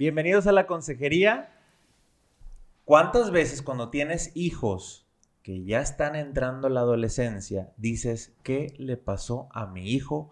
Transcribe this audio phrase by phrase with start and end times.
[0.00, 1.50] Bienvenidos a la consejería.
[2.86, 5.06] ¿Cuántas veces cuando tienes hijos
[5.42, 10.30] que ya están entrando a la adolescencia, dices, ¿qué le pasó a mi hijo?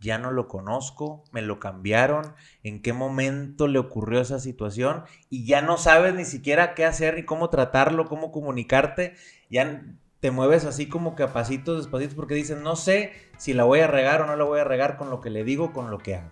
[0.00, 2.34] Ya no lo conozco, me lo cambiaron,
[2.64, 7.14] en qué momento le ocurrió esa situación y ya no sabes ni siquiera qué hacer
[7.14, 9.14] ni cómo tratarlo, cómo comunicarte,
[9.48, 9.84] ya
[10.18, 13.86] te mueves así como que a pasitos, porque dices, no sé si la voy a
[13.86, 16.16] regar o no la voy a regar con lo que le digo, con lo que
[16.16, 16.30] hago.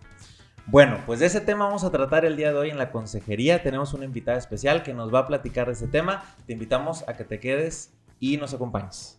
[0.66, 3.62] Bueno, pues de ese tema vamos a tratar el día de hoy en la consejería.
[3.62, 6.24] Tenemos una invitada especial que nos va a platicar de ese tema.
[6.46, 9.18] Te invitamos a que te quedes y nos acompañes.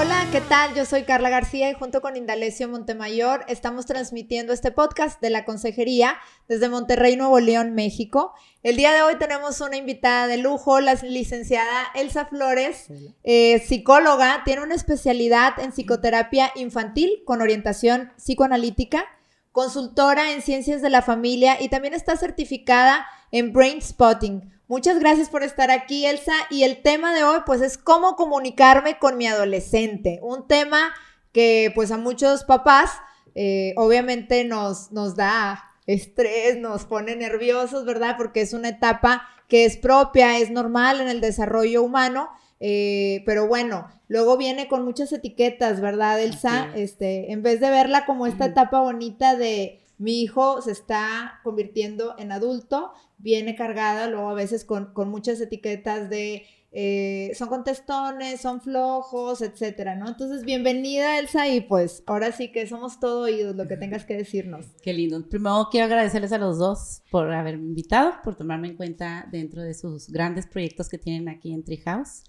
[0.00, 0.74] Hola, ¿qué tal?
[0.74, 5.44] Yo soy Carla García y junto con Indalecio Montemayor estamos transmitiendo este podcast de la
[5.44, 6.16] Consejería
[6.48, 8.32] desde Monterrey, Nuevo León, México.
[8.62, 12.86] El día de hoy tenemos una invitada de lujo, la licenciada Elsa Flores,
[13.24, 19.04] eh, psicóloga, tiene una especialidad en psicoterapia infantil con orientación psicoanalítica,
[19.52, 25.28] consultora en ciencias de la familia y también está certificada en Brain Spotting Muchas gracias
[25.28, 26.32] por estar aquí, Elsa.
[26.48, 30.20] Y el tema de hoy, pues, es cómo comunicarme con mi adolescente.
[30.22, 30.94] Un tema
[31.32, 32.92] que, pues, a muchos papás,
[33.34, 38.14] eh, obviamente nos, nos da estrés, nos pone nerviosos, ¿verdad?
[38.16, 42.28] Porque es una etapa que es propia, es normal en el desarrollo humano.
[42.60, 46.68] Eh, pero bueno, luego viene con muchas etiquetas, ¿verdad, Elsa?
[46.76, 52.14] Este, en vez de verla como esta etapa bonita de mi hijo se está convirtiendo
[52.18, 58.62] en adulto, viene cargada luego a veces con, muchas etiquetas de eh, son contestones, son
[58.62, 60.08] flojos, etcétera, ¿no?
[60.08, 64.16] Entonces, bienvenida Elsa y pues ahora sí que somos todo oídos, lo que tengas que
[64.16, 64.68] decirnos.
[64.82, 65.22] Qué lindo.
[65.28, 69.74] Primero quiero agradecerles a los dos por haberme invitado, por tomarme en cuenta dentro de
[69.74, 72.24] sus grandes proyectos que tienen aquí en Treehouse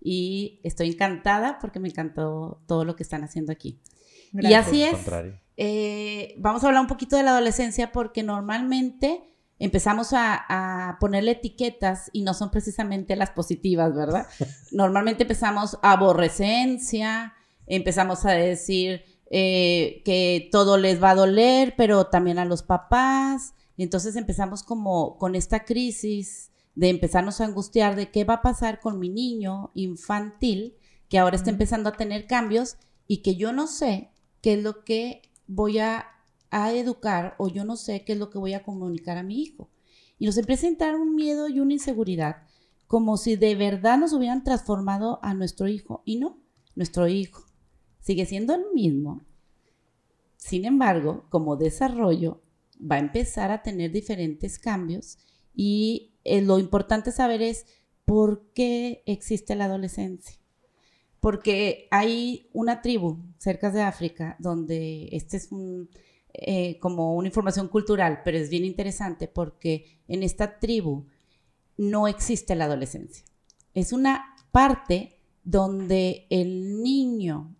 [0.00, 3.80] y estoy encantada porque me encantó todo lo que están haciendo aquí.
[4.32, 4.96] Y así es.
[5.56, 9.22] Eh, vamos a hablar un poquito de la adolescencia porque normalmente
[9.58, 14.26] empezamos a, ponerle etiquetas y no son precisamente las positivas, ¿verdad?
[14.72, 17.34] Normalmente empezamos aborrecencia,
[17.66, 23.54] empezamos a decir eh, que todo les va a doler, pero también a los papás.
[23.78, 28.80] Entonces empezamos como con esta crisis de empezarnos a angustiar de qué va a pasar
[28.80, 30.76] con mi niño infantil
[31.08, 32.76] que ahora está empezando a tener cambios
[33.06, 34.10] y que yo no sé
[34.42, 36.12] qué es lo que voy a,
[36.50, 39.68] educar o yo no sé qué es lo que voy a comunicar a mi hijo.
[40.18, 42.44] Y nos empieza a entrar un miedo y una inseguridad,
[42.86, 46.02] como si de verdad nos hubieran transformado a nuestro hijo.
[46.06, 46.38] Y no,
[46.74, 47.44] nuestro hijo
[48.00, 49.22] sigue siendo el mismo.
[50.38, 52.40] Sin embargo, como desarrollo,
[52.80, 55.18] va a empezar a tener diferentes cambios
[55.54, 57.66] y eh, lo importante saber es
[58.06, 60.38] por qué existe la adolescencia
[61.20, 65.48] porque hay una tribu cerca de África donde este es
[66.34, 71.06] eh, como una información cultural, pero es bien interesante porque en esta tribu
[71.76, 73.24] no existe la adolescencia.
[73.74, 77.54] Es una parte donde el niño,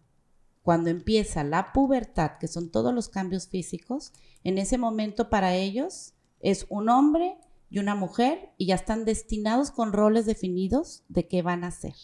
[0.63, 4.13] cuando empieza la pubertad, que son todos los cambios físicos,
[4.45, 7.37] en ese momento para ellos es un hombre
[7.71, 11.95] y una mujer y ya están destinados con roles definidos de qué van a ser.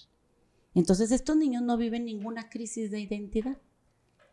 [0.75, 3.59] Entonces estos niños no viven ninguna crisis de identidad.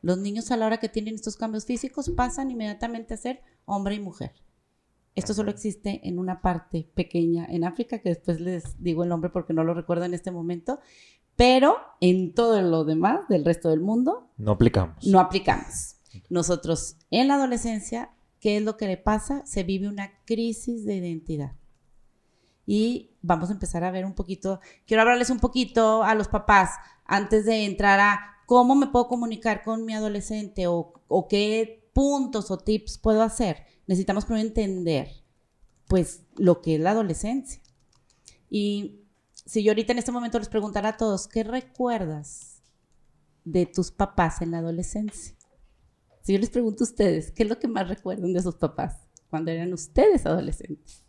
[0.01, 3.95] Los niños a la hora que tienen estos cambios físicos pasan inmediatamente a ser hombre
[3.95, 4.31] y mujer.
[5.15, 9.29] Esto solo existe en una parte pequeña en África, que después les digo el nombre
[9.29, 10.79] porque no lo recuerdo en este momento,
[11.35, 15.05] pero en todo lo demás del resto del mundo no aplicamos.
[15.05, 15.97] No aplicamos.
[16.29, 19.45] Nosotros en la adolescencia, ¿qué es lo que le pasa?
[19.45, 21.58] Se vive una crisis de identidad
[22.71, 26.69] y vamos a empezar a ver un poquito, quiero hablarles un poquito a los papás
[27.03, 30.93] antes de entrar a cómo me puedo comunicar con mi adolescente o,
[31.27, 33.65] qué puntos o tips puedo hacer.
[33.87, 35.09] Necesitamos primero entender,
[35.87, 37.59] pues, lo que es la adolescencia.
[38.51, 39.01] Y
[39.33, 42.61] si yo ahorita en este momento les preguntara a todos, ¿qué recuerdas
[43.45, 45.35] de tus papás en la adolescencia?
[46.21, 48.97] Si yo les pregunto a ustedes, ¿qué es lo que más recuerdan de sus papás
[49.31, 51.03] cuando eran ustedes adolescentes?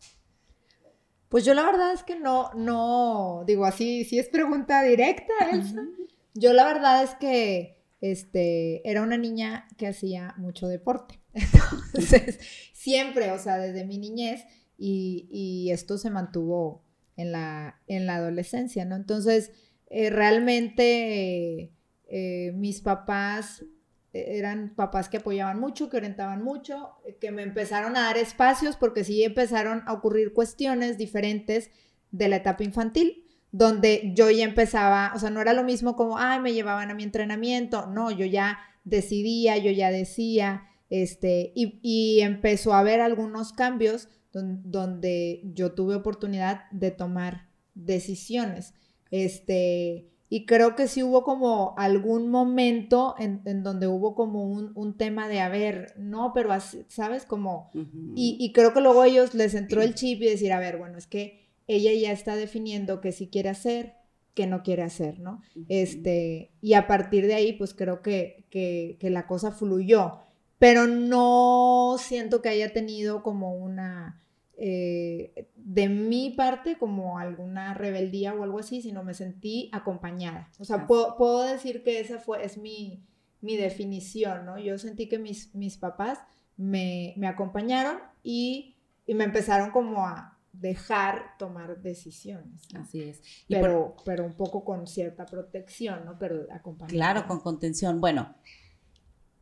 [1.31, 5.87] Pues yo la verdad es que no, no, digo así, si es pregunta directa, Elsa.
[6.35, 11.21] Yo la verdad es que, este, era una niña que hacía mucho deporte.
[11.33, 12.41] Entonces,
[12.73, 14.45] siempre, o sea, desde mi niñez,
[14.77, 16.83] y, esto se mantuvo
[17.17, 18.97] en la, en la adolescencia, ¿no?
[18.97, 19.53] Entonces,
[19.87, 21.73] eh, realmente
[22.09, 23.65] eh, mis papás
[24.13, 28.77] eran papás que apoyaban mucho, que orientaban mucho, eh, que me empezaron a dar espacios
[28.77, 31.71] porque sí empezaron a ocurrir cuestiones diferentes
[32.11, 36.19] de la etapa infantil, donde yo ya empezaba, o sea, no era lo mismo como,
[36.19, 42.21] ay, me llevaban a mi entrenamiento, no, yo ya decidía, yo ya decía, este, y,
[42.21, 48.75] empezó a haber algunos cambios donde yo tuve oportunidad de tomar decisiones,
[49.11, 55.29] este, y creo que sí hubo como algún momento en, donde hubo como un, tema
[55.29, 57.25] de, a ver, no, pero así, ¿sabes?
[57.25, 57.69] Como,
[58.15, 60.79] y, y, creo que luego a ellos les entró el chip y decir, a ver,
[60.79, 63.95] bueno, es que ella ya está definiendo qué sí quiere hacer,
[64.35, 65.43] qué no quiere hacer, ¿no?
[65.69, 70.21] Este, y a partir de ahí, pues creo que, que, que la cosa fluyó,
[70.61, 74.23] pero no siento que haya tenido como una
[74.63, 80.51] eh, de mi parte como alguna rebeldía o algo así, sino me sentí acompañada.
[80.59, 83.03] O sea, puedo, decir que esa fue, es mi,
[83.41, 84.59] mi, definición, ¿no?
[84.59, 86.19] Yo sentí que mis, mis papás
[86.59, 88.77] me, me acompañaron y,
[89.07, 92.69] y, me empezaron como a dejar tomar decisiones.
[92.75, 93.23] Así es.
[93.49, 96.19] pero, pero un poco con cierta protección, ¿no?
[96.19, 96.93] Pero acompañada.
[96.93, 97.99] Claro, con contención.
[97.99, 98.35] Bueno,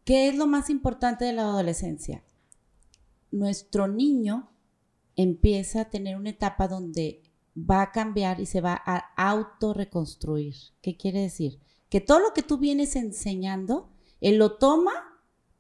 [0.04, 2.22] ¿qué es lo más importante de la adolescencia?
[3.32, 4.52] Nuestro niño
[5.18, 7.22] empieza a tener una etapa donde
[7.58, 10.54] va a cambiar y se va a autorreconstruir.
[10.80, 11.58] ¿Qué quiere decir?
[11.90, 14.92] Que todo lo que tú vienes enseñando, él lo toma,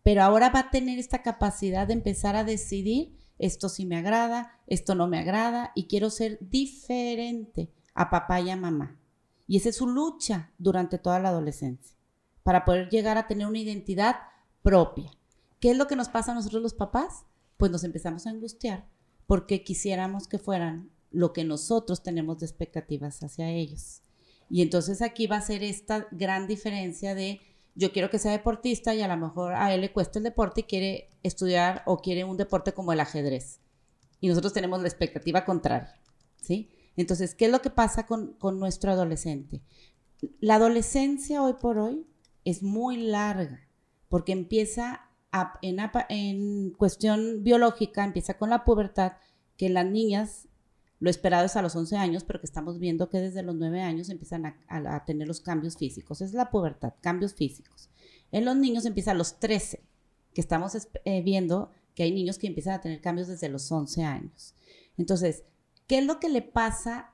[0.04, 4.60] pero ahora va a tener esta capacidad de empezar a decidir, esto sí me agrada,
[4.68, 9.00] esto no me agrada, y quiero ser diferente a papá y a mamá.
[9.48, 11.96] Y esa es su lucha durante toda la adolescencia,
[12.44, 14.16] para poder llegar a tener una identidad
[14.62, 15.10] propia.
[15.58, 17.24] ¿Qué es lo que nos pasa a nosotros los papás?
[17.56, 18.86] Pues nos empezamos a angustiar
[19.28, 24.00] porque quisiéramos que fueran lo que nosotros tenemos de expectativas hacia ellos.
[24.48, 27.40] Y entonces aquí va a ser esta gran diferencia de
[27.74, 30.62] yo quiero que sea deportista y a lo mejor a él le cuesta el deporte
[30.62, 33.60] y quiere estudiar o quiere un deporte como el ajedrez.
[34.18, 35.94] Y nosotros tenemos la expectativa contraria,
[36.40, 36.70] ¿sí?
[36.96, 39.60] Entonces, ¿qué es lo que pasa con, nuestro adolescente?
[40.40, 42.06] La adolescencia hoy por hoy
[42.46, 43.68] es muy larga
[44.08, 45.07] porque empieza
[45.62, 49.12] en, cuestión biológica empieza con la pubertad,
[49.56, 50.48] que las niñas,
[51.00, 53.80] lo esperado es a los 11 años, pero que estamos viendo que desde los 9
[53.82, 56.20] años empiezan a, tener los cambios físicos.
[56.20, 57.90] Es la pubertad, cambios físicos.
[58.32, 59.82] En los niños empieza a los 13,
[60.34, 64.04] que estamos eh, viendo que hay niños que empiezan a tener cambios desde los 11
[64.04, 64.54] años.
[64.96, 65.44] Entonces,
[65.86, 67.12] ¿qué es lo que le pasa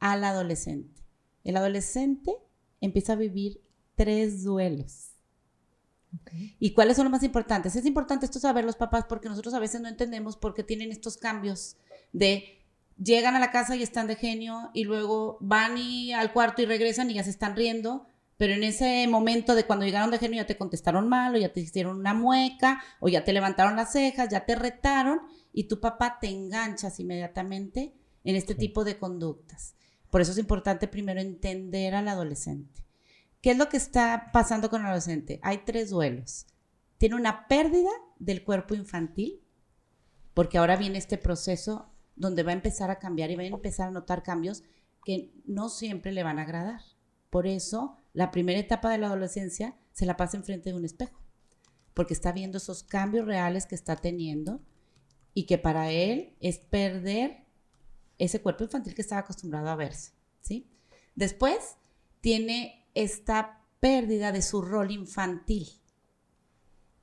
[0.00, 1.02] al adolescente?
[1.44, 2.36] El adolescente
[2.80, 3.60] empieza a vivir
[3.94, 5.13] tres duelos.
[6.58, 7.76] ¿Y cuáles son los más importantes?
[7.76, 10.92] Es importante esto saber los papás porque nosotros a veces no entendemos por qué tienen
[10.92, 11.76] estos cambios
[12.12, 12.64] de
[13.02, 16.66] llegan a la casa y están de genio y luego van y al cuarto y
[16.66, 18.06] regresan y ya se están riendo,
[18.36, 21.52] pero en ese momento de cuando llegaron de genio ya te contestaron mal o ya
[21.52, 25.20] te hicieron una mueca o ya te levantaron las cejas, ya te retaron
[25.52, 27.94] y tu papá te enganchas inmediatamente
[28.24, 29.74] en este tipo de conductas.
[30.10, 32.83] Por eso es importante primero entender al adolescente.
[33.44, 35.38] ¿Qué es lo que está pasando con el adolescente?
[35.42, 36.46] Hay tres duelos.
[36.96, 39.42] Tiene una pérdida del cuerpo infantil,
[40.32, 43.88] porque ahora viene este proceso donde va a empezar a cambiar y va a empezar
[43.88, 44.62] a notar cambios
[45.04, 46.80] que no siempre le van a agradar.
[47.28, 51.20] Por eso, la primera etapa de la adolescencia se la pasa enfrente de un espejo,
[51.92, 54.62] porque está viendo esos cambios reales que está teniendo
[55.34, 57.44] y que para él es perder
[58.16, 60.66] ese cuerpo infantil que estaba acostumbrado a verse, ¿sí?
[61.14, 61.76] Después
[62.22, 65.68] tiene esta pérdida de su rol infantil.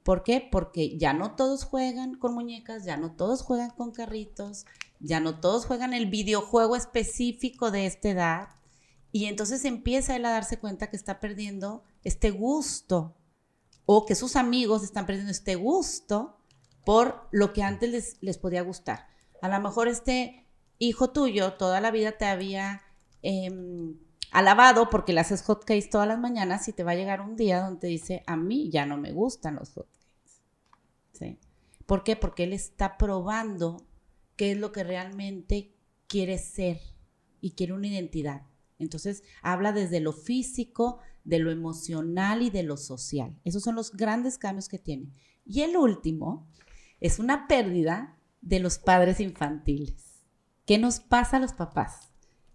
[0.04, 0.48] ¿Por qué?
[0.52, 4.66] Porque ya no todos juegan con muñecas, ya no todos juegan con carritos,
[5.00, 8.50] ya no todos juegan el videojuego específico de esta edad.
[9.12, 13.16] Y entonces empieza él a darse cuenta que está perdiendo este gusto
[13.86, 16.38] o que sus amigos están perdiendo este gusto
[16.86, 19.08] por lo que antes les, les podía gustar.
[19.42, 20.48] A lo mejor este
[20.80, 22.82] hijo tuyo toda la vida te había...
[23.22, 23.98] Em,
[24.32, 27.62] alabado porque le haces hotcakes todas las mañanas y te va a llegar un día
[27.62, 30.00] donde dice, a mí ya no me gustan los hotcakes.
[31.12, 31.38] ¿Sí?
[31.86, 32.16] ¿Por qué?
[32.16, 33.86] Porque él está probando
[34.38, 35.76] qué es lo que realmente
[36.08, 36.80] quiere ser
[37.42, 38.44] y quiere una identidad.
[38.80, 43.38] Entonces, habla desde lo físico, de lo emocional y de lo social.
[43.44, 45.12] Esos son los grandes cambios que tiene.
[45.46, 46.48] Y el último
[47.00, 50.24] es una pérdida de los padres infantiles.
[50.66, 52.11] ¿Qué nos pasa a los papás?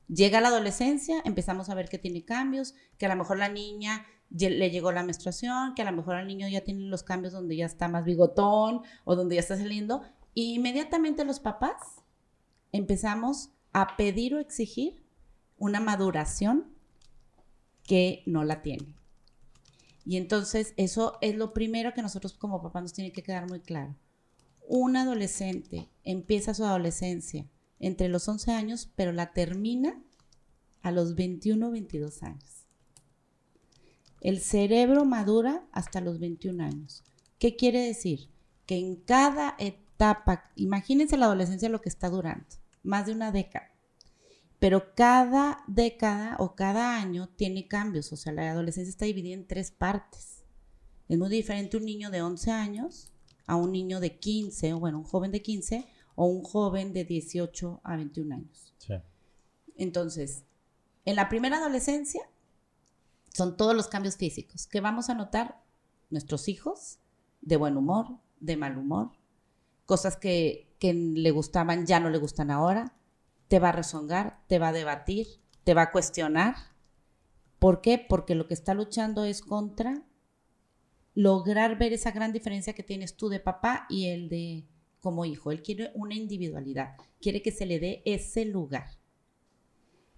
[0.09, 4.07] Llega la adolescencia, empezamos a ver que tiene cambios, que a lo mejor la niña
[4.31, 7.57] le llegó la menstruación, que a lo mejor el niño ya tiene los cambios donde
[7.57, 10.03] ya está más bigotón o donde ya está saliendo.
[10.35, 12.03] Y inmediatamente los papás
[12.73, 15.05] empezamos a pedir o exigir
[15.59, 16.73] una maduración
[17.83, 18.97] que no la tiene.
[20.05, 23.61] Y entonces eso es lo primero que nosotros como papás nos tiene que quedar muy
[23.61, 23.97] claro.
[24.69, 27.47] Un adolescente empieza su adolescencia
[27.79, 30.03] entre los 11 años, pero la termina
[30.83, 32.67] a los 21 o 22 años.
[34.21, 37.05] El cerebro madura hasta los 21 años.
[37.39, 38.31] ¿Qué quiere decir?
[38.67, 42.47] Que en cada etapa, imagínense la adolescencia lo que está durando,
[42.83, 43.71] más de una década.
[44.59, 49.47] Pero cada década o cada año tiene cambios, o sea, la adolescencia está dividida en
[49.47, 50.45] tres partes.
[51.09, 53.13] Es muy diferente un niño de 11 años
[53.47, 55.87] a un niño de 15, o bueno, un joven de 15
[56.17, 58.75] o un joven de 18 a 21 años.
[59.77, 60.45] Entonces,
[61.05, 62.23] en la primera adolescencia
[63.33, 65.63] son todos los cambios físicos que vamos a notar
[66.11, 66.99] nuestros hijos
[67.43, 69.11] de buen humor, de mal humor,
[69.85, 72.97] cosas que, que le gustaban ya no le gustan ahora,
[73.49, 75.27] te va a rezongar, te va a debatir,
[75.65, 76.55] te va a cuestionar.
[77.59, 77.99] ¿Por qué?
[77.99, 80.03] Porque lo que está luchando es contra
[81.15, 84.65] lograr ver esa gran diferencia que tienes tú de papá y el de
[85.07, 85.53] como hijo.
[85.53, 88.89] Él quiere una individualidad, quiere que se le dé ese lugar.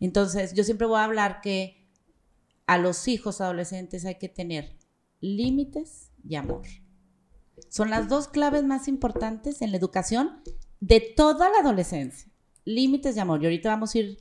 [0.00, 1.86] Entonces, yo siempre voy a hablar que
[2.66, 4.78] a los hijos adolescentes hay que tener
[5.20, 6.62] límites y amor.
[7.68, 10.40] Son las dos claves más importantes en la educación
[10.80, 12.32] de toda la adolescencia.
[12.64, 13.42] Límites y amor.
[13.42, 14.18] Y ahorita vamos a ir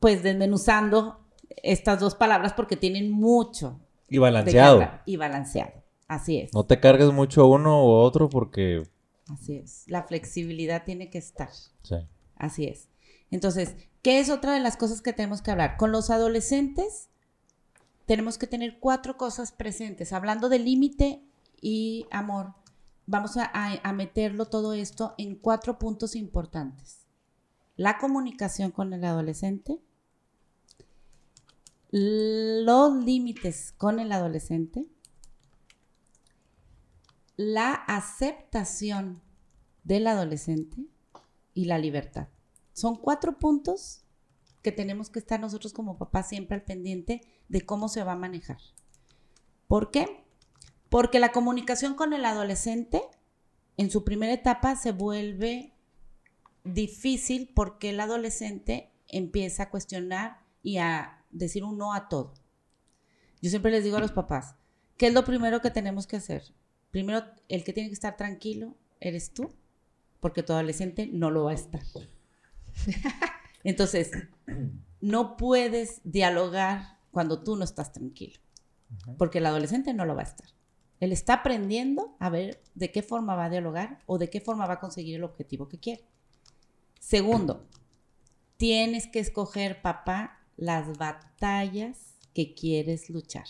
[0.00, 1.24] pues desmenuzando
[1.62, 3.80] estas dos palabras porque tienen mucho.
[4.06, 4.86] Y balanceado.
[5.06, 5.82] Y balanceado.
[6.08, 6.52] Así es.
[6.52, 8.82] No te cargues mucho uno u otro porque...
[9.28, 9.84] Así es.
[9.86, 11.50] La flexibilidad tiene que estar.
[11.82, 11.96] Sí.
[12.36, 12.88] Así es.
[13.30, 15.76] Entonces, ¿qué es otra de las cosas que tenemos que hablar?
[15.76, 17.08] Con los adolescentes
[18.06, 20.12] tenemos que tener cuatro cosas presentes.
[20.12, 21.22] Hablando de límite
[21.60, 22.54] y amor,
[23.06, 27.06] vamos a, a, meterlo todo esto en cuatro puntos importantes.
[27.76, 29.80] La comunicación con el adolescente,
[31.90, 34.86] los límites con el adolescente,
[37.38, 39.22] la aceptación
[39.84, 40.88] del adolescente
[41.54, 42.26] y la libertad.
[42.72, 44.02] Son cuatro puntos
[44.60, 48.16] que tenemos que estar nosotros como papás siempre al pendiente de cómo se va a
[48.16, 48.58] manejar.
[49.68, 50.24] ¿Por qué?
[50.88, 53.02] Porque la comunicación con el adolescente
[53.76, 55.72] en su primera etapa se vuelve
[56.64, 62.34] difícil porque el adolescente empieza a cuestionar y a decir un no a todo.
[63.40, 64.56] Yo siempre les digo a los papás,
[64.96, 66.57] ¿qué es lo primero que tenemos que hacer?
[66.90, 69.52] Primero el que tiene que estar tranquilo eres tú,
[70.20, 71.82] porque tu adolescente no lo va a estar.
[73.64, 74.10] Entonces,
[75.00, 78.38] no puedes dialogar cuando tú no estás tranquilo,
[79.16, 80.48] porque el adolescente no lo va a estar.
[81.00, 84.66] Él está aprendiendo a ver de qué forma va a dialogar o de qué forma
[84.66, 86.04] va a conseguir el objetivo que quiere.
[86.98, 87.68] Segundo,
[88.56, 93.46] tienes que escoger, papá, las batallas que quieres luchar.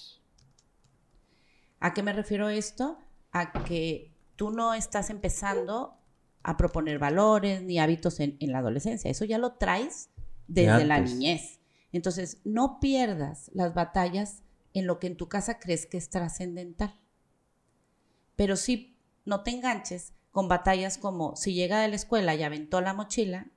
[1.80, 2.98] ¿A qué me refiero esto?
[3.32, 5.98] A que tú no estás empezando
[6.42, 9.10] a proponer valores ni hábitos en, la adolescencia.
[9.10, 10.10] Eso ya lo traes
[10.46, 11.60] desde la niñez.
[11.92, 14.42] Entonces, no pierdas las batallas
[14.72, 16.98] en lo que en tu casa crees que es trascendental.
[18.36, 22.80] Pero sí, no te enganches con batallas como si llega de la escuela y aventó
[22.80, 23.50] la mochila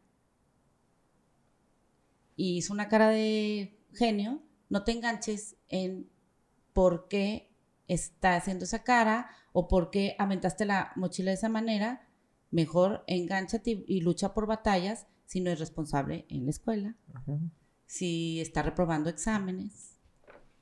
[2.35, 6.09] y hizo una cara de genio, no te enganches en
[6.73, 7.50] por qué
[7.93, 12.07] está haciendo esa cara o por qué aventaste la mochila de esa manera,
[12.49, 16.95] mejor engánchate y, lucha por batallas si no es responsable en la escuela,
[17.85, 19.97] si está reprobando exámenes.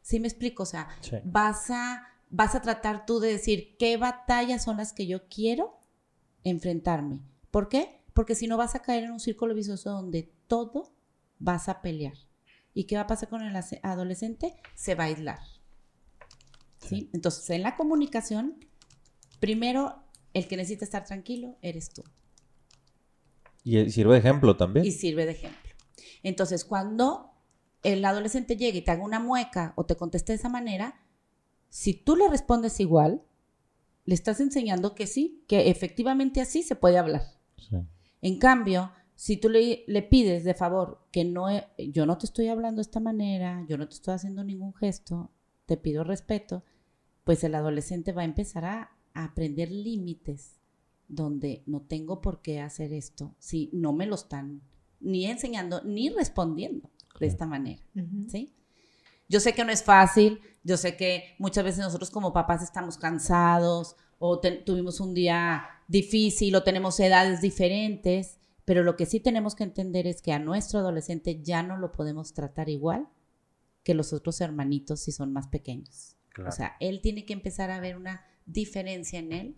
[0.01, 0.63] ¿Sí me explico?
[0.63, 0.87] O sea,
[1.23, 5.79] vas, a, vas a tratar tú de decir qué batallas son las que yo quiero
[6.43, 7.21] enfrentarme.
[7.51, 8.01] ¿Por qué?
[8.13, 10.95] Porque si no vas a caer en un círculo vicioso donde todo
[11.37, 12.15] vas a pelear.
[12.73, 14.55] ¿Y qué va a pasar con el adolescente?
[14.73, 15.39] Se va a aislar.
[16.89, 17.09] ¿Sí?
[17.13, 18.57] Entonces, en la comunicación
[19.39, 19.95] Primero,
[20.33, 22.03] el que necesita estar tranquilo eres tú.
[23.63, 24.85] Y sirve de ejemplo también.
[24.85, 25.71] Y sirve de ejemplo.
[26.23, 27.31] Entonces, cuando
[27.83, 30.99] el adolescente llega y te haga una mueca o te conteste de esa manera,
[31.69, 33.21] si tú le respondes igual,
[34.05, 37.21] le estás enseñando que sí, que efectivamente así se puede hablar.
[38.21, 42.47] En cambio, si tú le, le, pides de favor que no, yo no te estoy
[42.47, 45.29] hablando de esta manera, yo no te estoy haciendo ningún gesto,
[45.65, 46.63] te pido respeto,
[47.29, 50.55] pues el adolescente va a empezar a, aprender límites
[51.07, 54.63] donde no tengo por qué hacer esto si no me lo están
[54.99, 57.83] ni enseñando ni respondiendo de esta manera,
[58.29, 58.55] ¿sí?
[59.27, 62.97] Yo sé que no es fácil, yo sé que muchas veces nosotros como papás estamos
[62.97, 69.53] cansados o tuvimos un día difícil o tenemos edades diferentes, pero lo que sí tenemos
[69.53, 73.07] que entender es que a nuestro adolescente ya no lo podemos tratar igual
[73.83, 76.15] que los otros hermanitos si son más pequeños.
[76.47, 79.57] O sea, él tiene que empezar a ver una diferencia en él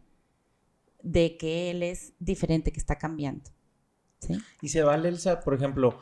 [1.03, 3.49] de que él es diferente, que está cambiando.
[4.19, 4.37] ¿sí?
[4.61, 5.99] Y se vale, Elsa, por ejemplo,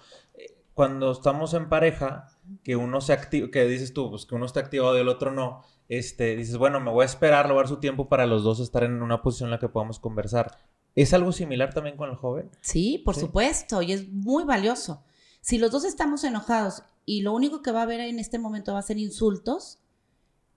[0.79, 4.62] cuando estamos en pareja, que uno se activa, que dices tú, pues que uno está
[4.62, 8.07] activado y el otro no, este, dices, bueno, me voy a esperar, lograr su tiempo
[8.07, 10.57] para los dos estar en una posición en la que podamos conversar.
[10.95, 12.50] ¿Es algo similar también con el joven?
[12.62, 15.03] Sí, por supuesto, y es muy valioso.
[15.41, 18.71] Si los dos estamos enojados y lo único que va a haber en este momento
[18.71, 19.78] va a ser insultos,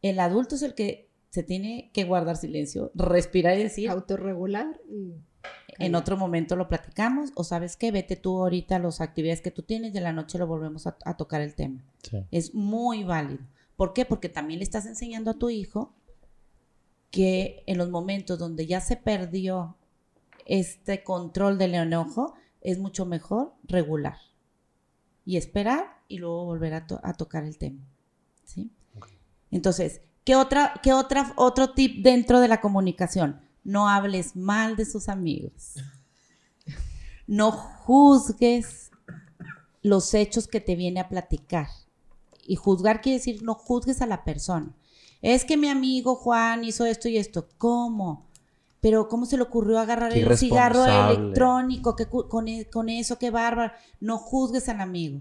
[0.03, 3.89] el adulto es el que se tiene que guardar silencio, respirar y decir...
[3.89, 5.15] Autorregular y
[5.79, 9.51] en otro momento lo platicamos o sabes qué, vete tú ahorita a las actividades que
[9.51, 11.83] tú tienes y en la noche lo volvemos a, tocar el tema.
[12.31, 13.45] Es muy válido.
[13.77, 14.05] ¿Por qué?
[14.05, 15.95] Porque también le estás enseñando a tu hijo
[17.11, 19.77] que en los momentos donde ya se perdió
[20.47, 24.19] este control del enojo, es mucho mejor regular
[25.25, 27.87] y esperar y luego volver a, tocar el tema.
[28.45, 28.71] ¿sí?
[29.53, 33.41] Entonces, ¿qué, otra, ¿qué otra, otro tip dentro de la comunicación?
[33.63, 35.75] No hables mal de sus amigos.
[37.29, 38.91] No juzgues
[39.83, 41.69] los hechos que te viene a platicar.
[42.45, 44.75] Y juzgar quiere decir no juzgues a la persona.
[45.21, 47.47] Es que mi amigo Juan hizo esto y esto.
[47.59, 48.27] ¿Cómo?
[48.81, 51.95] Pero ¿cómo se le ocurrió agarrar el cigarro electrónico?
[51.95, 53.73] Que con, e, con eso, qué bárbaro.
[54.01, 55.21] No juzgues al amigo.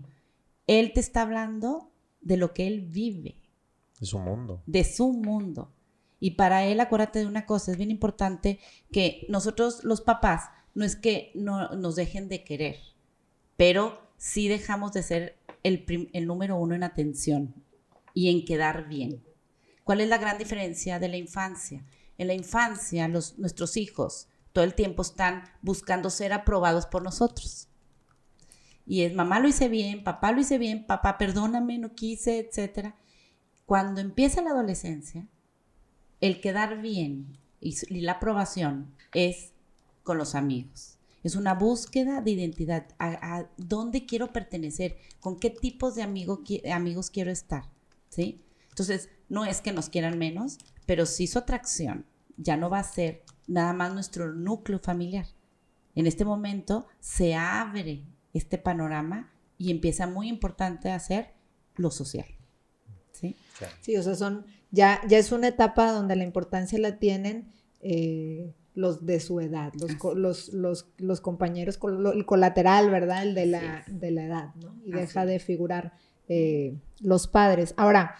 [0.66, 3.41] Él te está hablando de lo que él vive.
[4.02, 4.62] De su mundo.
[4.66, 5.72] De su mundo.
[6.20, 8.60] Y para él, acuérdate de una cosa, es bien importante
[8.92, 12.78] que nosotros los papás, no es que no nos dejen de querer,
[13.56, 17.56] pero sí dejamos de ser el, el número uno en atención
[18.14, 19.24] y en quedar bien.
[19.86, 21.86] ¿Cuál es la gran diferencia de la infancia?
[22.18, 27.68] En la infancia, los, nuestros hijos todo el tiempo están buscando ser aprobados por nosotros.
[28.86, 32.94] Y es, mamá lo hice bien, papá lo hice bien, papá perdóname, no quise, etc.
[33.72, 35.30] Cuando empieza la adolescencia,
[36.20, 39.54] el quedar bien y, la aprobación es
[40.04, 40.98] con los amigos.
[41.24, 42.88] Es una búsqueda de identidad.
[43.00, 44.98] A, dónde quiero pertenecer?
[45.22, 47.64] ¿Con qué tipos de amigos quiero estar?
[48.10, 48.44] ¿Sí?
[48.68, 52.84] Entonces, no es que nos quieran menos, pero sí su atracción ya no va a
[52.84, 55.28] ser nada más nuestro núcleo familiar.
[55.96, 58.04] En este momento se abre
[58.34, 61.36] este panorama y empieza muy importante a ser
[61.78, 62.41] lo social.
[63.22, 63.36] ¿Sí?
[63.82, 68.54] Sí, o sea, son ya, ya es una etapa donde la importancia la tienen eh,
[68.74, 69.74] los de su edad,
[70.16, 71.78] los, los, los, compañeros,
[72.14, 73.24] el colateral, ¿verdad?
[73.24, 74.76] El de la, de la edad, ¿no?
[74.86, 75.94] Y deja de figurar
[76.30, 77.74] eh, los padres.
[77.76, 78.16] Ahora,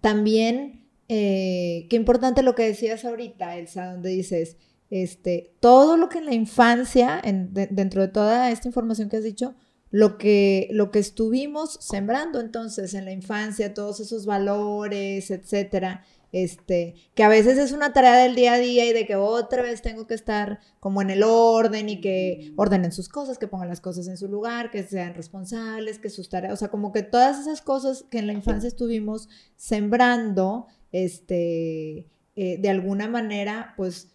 [0.00, 4.56] también, eh, qué importante lo que decías ahorita, Elsa, donde dices,
[4.90, 9.56] este, todo lo que en la infancia, dentro de toda esta información que has dicho,
[9.92, 16.02] lo que, lo que estuvimos sembrando entonces en la infancia, todos esos valores, etcétera,
[16.32, 19.60] este, que a veces es una tarea del día a día y de que otra
[19.62, 23.68] vez tengo que estar como en el orden y que ordenen sus cosas, que pongan
[23.68, 27.02] las cosas en su lugar, que sean responsables, que sus tareas, o sea, como que
[27.02, 34.08] todas esas cosas que en la infancia estuvimos sembrando, este, eh, de alguna manera, pues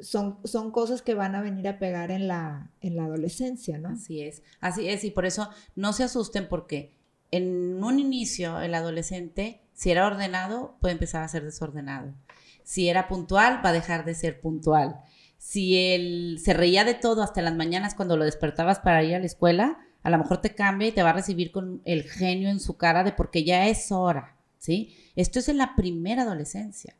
[0.00, 3.90] son, son cosas que van a venir a pegar en la, en la adolescencia, ¿no?
[3.90, 6.94] Así es, así es, y por eso no se asusten porque
[7.30, 12.14] en un inicio el adolescente, si era ordenado, puede empezar a ser desordenado.
[12.62, 15.00] Si era puntual, va a dejar de ser puntual.
[15.38, 19.20] Si él se reía de todo hasta las mañanas cuando lo despertabas para ir a
[19.20, 22.48] la escuela, a lo mejor te cambia y te va a recibir con el genio
[22.48, 24.96] en su cara de porque ya es hora, ¿sí?
[25.16, 26.96] Esto es en la primera adolescencia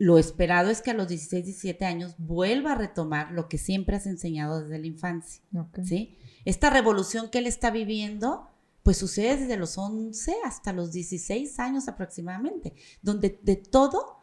[0.00, 3.96] lo esperado es que a los 16, 17 años vuelva a retomar lo que siempre
[3.96, 5.42] has enseñado desde la infancia.
[5.84, 6.16] ¿sí?
[6.46, 8.48] Esta revolución que él está viviendo,
[8.82, 14.16] pues sucede desde los 11 hasta los 16 años aproximadamente, donde de todo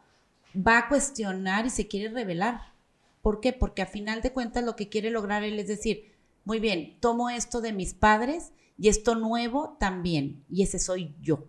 [0.52, 2.74] va a cuestionar y se quiere revelar.
[3.22, 3.52] ¿Por qué?
[3.52, 6.12] Porque a final de cuentas lo que quiere lograr él es decir,
[6.44, 11.46] muy bien, tomo esto de mis padres y esto nuevo también, y ese soy yo.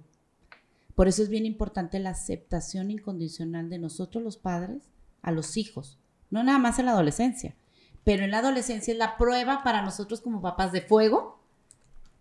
[0.99, 5.97] Por eso es bien importante la aceptación incondicional de nosotros los padres a los hijos,
[6.29, 7.55] no nada más en la adolescencia,
[8.03, 11.39] pero en la adolescencia es la prueba para nosotros como papás de fuego.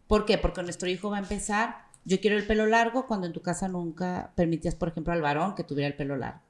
[0.07, 0.39] ¿Por qué?
[0.39, 3.67] Porque nuestro hijo va a empezar, yo quiero el pelo largo cuando en tu casa
[3.67, 6.43] nunca permitías, por ejemplo, al varón que tuviera el pelo largo.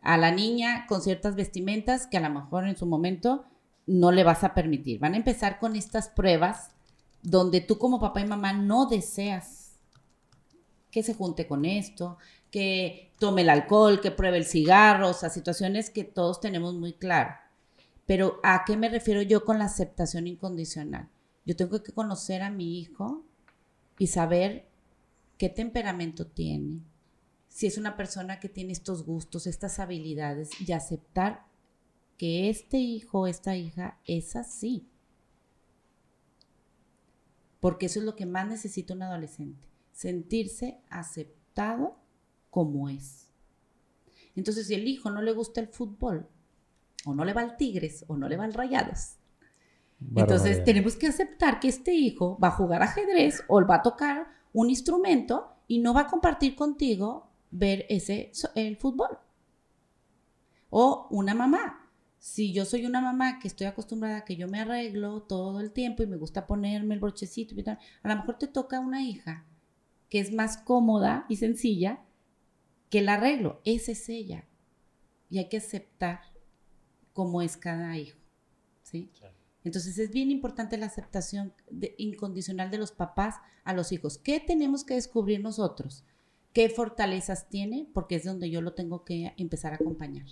[0.00, 3.44] A la niña con ciertas vestimentas que a lo mejor en su momento
[3.86, 4.98] no le vas a permitir.
[4.98, 6.70] Van a empezar con estas pruebas
[7.20, 9.55] donde tú como papá y mamá no deseas
[10.96, 12.16] que se junte con esto,
[12.50, 16.94] que tome el alcohol, que pruebe el cigarro, o sea, situaciones que todos tenemos muy
[16.94, 17.34] claro.
[18.06, 21.10] Pero ¿a qué me refiero yo con la aceptación incondicional?
[21.44, 23.26] Yo tengo que conocer a mi hijo
[23.98, 24.70] y saber
[25.36, 26.80] qué temperamento tiene,
[27.50, 31.44] si es una persona que tiene estos gustos, estas habilidades, y aceptar
[32.16, 34.88] que este hijo esta hija es así.
[37.60, 41.96] porque eso es lo que más necesita un adolescente, sentirse aceptado
[42.50, 43.30] como es.
[44.34, 46.28] Entonces, si el hijo no le gusta el fútbol,
[47.06, 49.16] o no le va al Tigres, o no le va al Rayados,
[50.14, 54.26] entonces tenemos que aceptar que este hijo va a jugar ajedrez o va a tocar
[54.52, 59.18] un instrumento y no va a compartir contigo ver ese el fútbol.
[60.68, 61.90] O una mamá.
[62.18, 65.72] Si yo soy una mamá que estoy acostumbrada a que yo me arreglo todo el
[65.72, 69.00] tiempo y me gusta ponerme el brochecito y tal, a lo mejor te toca una
[69.00, 69.46] hija
[70.08, 72.04] que es más cómoda y sencilla
[72.90, 73.60] que el arreglo.
[73.64, 74.46] Esa es ella.
[75.28, 76.20] Y hay que aceptar
[77.12, 78.18] cómo es cada hijo.
[78.82, 79.10] ¿sí?
[79.64, 81.52] Entonces es bien importante la aceptación
[81.98, 84.18] incondicional de los papás a los hijos.
[84.18, 86.04] ¿Qué tenemos que descubrir nosotros?
[86.52, 87.88] ¿Qué fortalezas tiene?
[87.92, 90.26] Porque es donde yo lo tengo que empezar a acompañar.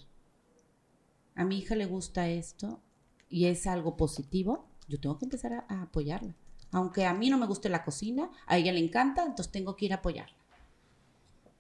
[1.35, 2.81] A mi hija le gusta esto
[3.29, 6.37] y es algo positivo, yo tengo que empezar a, a apoyarla.
[6.75, 9.85] Aunque a mí no me guste la cocina, a ella le encanta, entonces tengo que
[9.85, 10.35] ir a apoyarla.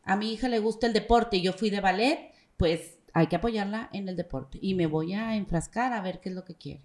[0.02, 3.36] A mi hija le gusta el deporte y yo fui de ballet, pues hay que
[3.36, 6.56] apoyarla en el deporte y me voy a enfrascar a ver qué es lo que
[6.56, 6.82] quiere.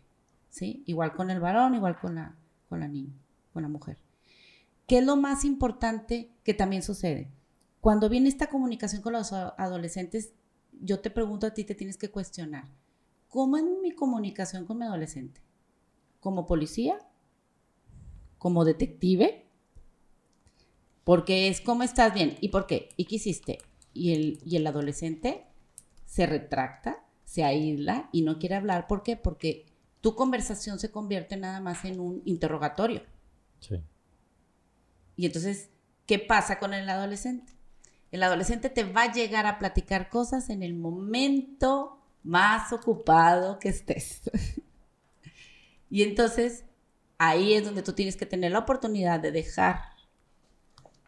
[0.52, 0.84] ¿sí?
[0.86, 2.36] Igual con el varón, igual con la,
[2.70, 3.14] con la niña,
[3.52, 3.98] con la mujer.
[4.86, 7.32] ¿Qué es lo más importante que también sucede?
[7.82, 10.34] Cuando viene esta comunicación con los adolescentes,
[10.82, 12.66] yo te pregunto a ti, te tienes que cuestionar.
[13.28, 15.42] ¿Cómo es mi comunicación con mi adolescente?
[16.20, 17.00] ¿Como policía?
[18.40, 19.46] ¿Como detective?
[21.04, 22.38] Porque es cómo estás bien.
[22.42, 22.90] ¿Y por qué?
[22.98, 23.60] ¿Y qué hiciste?
[23.94, 25.46] Y el, y el adolescente
[26.06, 28.88] se retracta, se aísla y no quiere hablar.
[28.88, 29.16] ¿Por qué?
[29.16, 29.68] Porque
[30.02, 33.04] tu conversación se convierte nada más en un interrogatorio.
[33.60, 33.76] Sí.
[35.16, 35.70] Y entonces,
[36.06, 37.54] ¿qué pasa con el adolescente?
[38.12, 43.70] El adolescente te va a llegar a platicar cosas en el momento más ocupado que
[43.70, 44.22] estés.
[45.90, 46.66] y entonces,
[47.20, 49.82] ahí es donde tú tienes que tener la oportunidad de dejar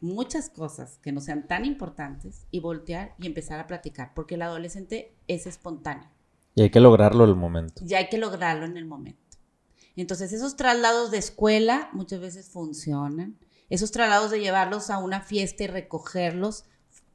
[0.02, 4.43] muchas cosas que no sean tan importantes y voltear y empezar a platicar, porque el
[4.43, 6.10] adolescente es espontáneo.
[6.54, 7.82] Y hay que lograrlo en el momento.
[7.86, 9.19] Ya hay que lograrlo en el momento.
[9.95, 13.38] Entonces, esos traslados de escuela muchas veces funcionan.
[13.69, 16.65] Esos traslados de llevarlos a una fiesta y recogerlos,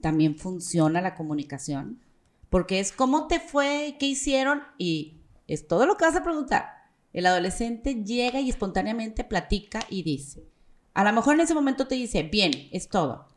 [0.01, 2.01] también funciona la comunicación.
[2.49, 6.76] Porque es cómo te fue, qué hicieron y es todo lo que vas a preguntar.
[7.13, 10.49] El adolescente llega y espontáneamente platica y dice.
[10.95, 13.29] A lo mejor en ese momento te dice, bien, es todo.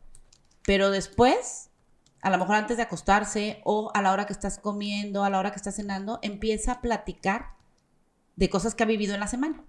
[0.64, 1.70] Pero después
[2.22, 5.38] a lo mejor antes de acostarse o a la hora que estás comiendo, a la
[5.38, 7.54] hora que estás cenando, empieza a platicar
[8.36, 9.64] de cosas que ha vivido en la semana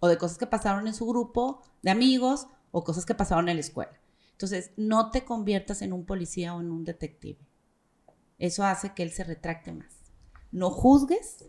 [0.00, 3.56] o de cosas que pasaron en su grupo de amigos o cosas que pasaron en
[3.56, 3.98] la escuela.
[4.32, 7.38] Entonces, no te conviertas en un policía o en un detective.
[8.38, 9.94] Eso hace que él se retracte más.
[10.50, 11.46] No juzgues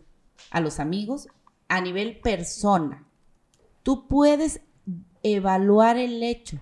[0.50, 1.28] a los amigos
[1.68, 3.06] a nivel persona.
[3.82, 4.60] Tú puedes
[5.22, 6.60] evaluar el hecho,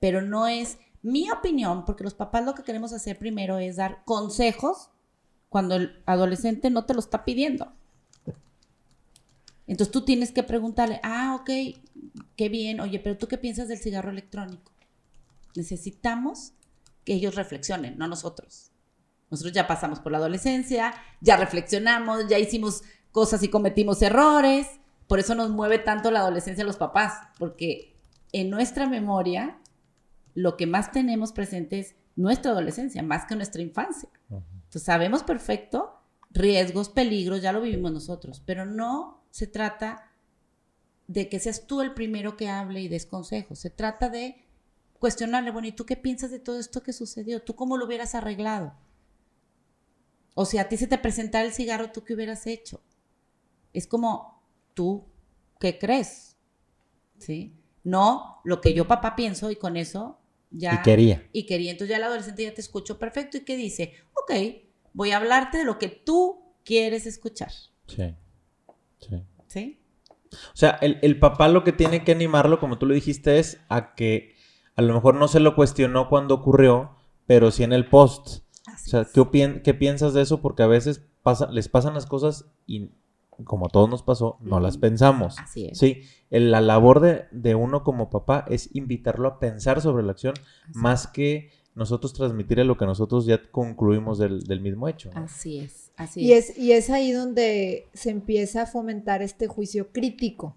[0.00, 4.02] pero no es mi opinión, porque los papás lo que queremos hacer primero es dar
[4.04, 4.90] consejos
[5.48, 7.72] cuando el adolescente no te lo está pidiendo.
[9.66, 11.50] Entonces tú tienes que preguntarle, ah, ok,
[12.36, 14.72] qué bien, oye, pero tú qué piensas del cigarro electrónico?
[15.54, 16.52] Necesitamos
[17.04, 18.70] que ellos reflexionen, no nosotros.
[19.30, 24.66] Nosotros ya pasamos por la adolescencia, ya reflexionamos, ya hicimos cosas y cometimos errores.
[25.06, 27.96] Por eso nos mueve tanto la adolescencia a los papás, porque
[28.32, 29.58] en nuestra memoria
[30.34, 34.08] lo que más tenemos presente es nuestra adolescencia, más que nuestra infancia.
[34.30, 35.94] Entonces sabemos perfecto
[36.30, 40.10] riesgos, peligros, ya lo vivimos nosotros, pero no se trata
[41.06, 44.44] de que seas tú el primero que hable y des consejos, se trata de
[44.98, 47.40] cuestionarle, bueno, ¿y tú qué piensas de todo esto que sucedió?
[47.40, 48.74] ¿Tú cómo lo hubieras arreglado?
[50.34, 52.82] O si a ti se te presentara el cigarro, ¿tú qué hubieras hecho?
[53.78, 54.42] Es como,
[54.74, 55.06] ¿tú
[55.60, 56.36] qué crees?
[57.18, 57.54] ¿Sí?
[57.84, 60.18] No lo que yo papá pienso y con eso
[60.50, 61.28] y quería.
[61.32, 61.70] Y quería.
[61.70, 64.32] Entonces ya el adolescente ya te escuchó perfecto y que dice, ok,
[64.94, 67.52] voy a hablarte de lo que tú quieres escuchar.
[67.86, 68.14] Sí.
[68.98, 69.24] Sí.
[69.46, 69.80] ¿Sí?
[70.32, 73.94] O sea, el, papá lo que tiene que animarlo, como tú lo dijiste, es a
[73.94, 74.34] que
[74.74, 78.42] a lo mejor no se lo cuestionó cuando ocurrió, pero sí en el post.
[78.66, 80.42] o sea, ¿qué, ¿qué, piensas de eso?
[80.42, 82.90] Porque a veces pasa, les pasan las cosas y
[83.44, 85.38] como a todos nos pasó, no las pensamos.
[85.38, 85.78] Así es.
[85.78, 90.34] Sí, la labor de, uno como papá es invitarlo a pensar sobre la acción
[90.74, 95.10] más que nosotros transmitirle lo que nosotros ya concluimos del, mismo hecho.
[95.14, 96.58] Así es, así y es.
[96.58, 100.56] Y es ahí donde se empieza a fomentar este juicio crítico.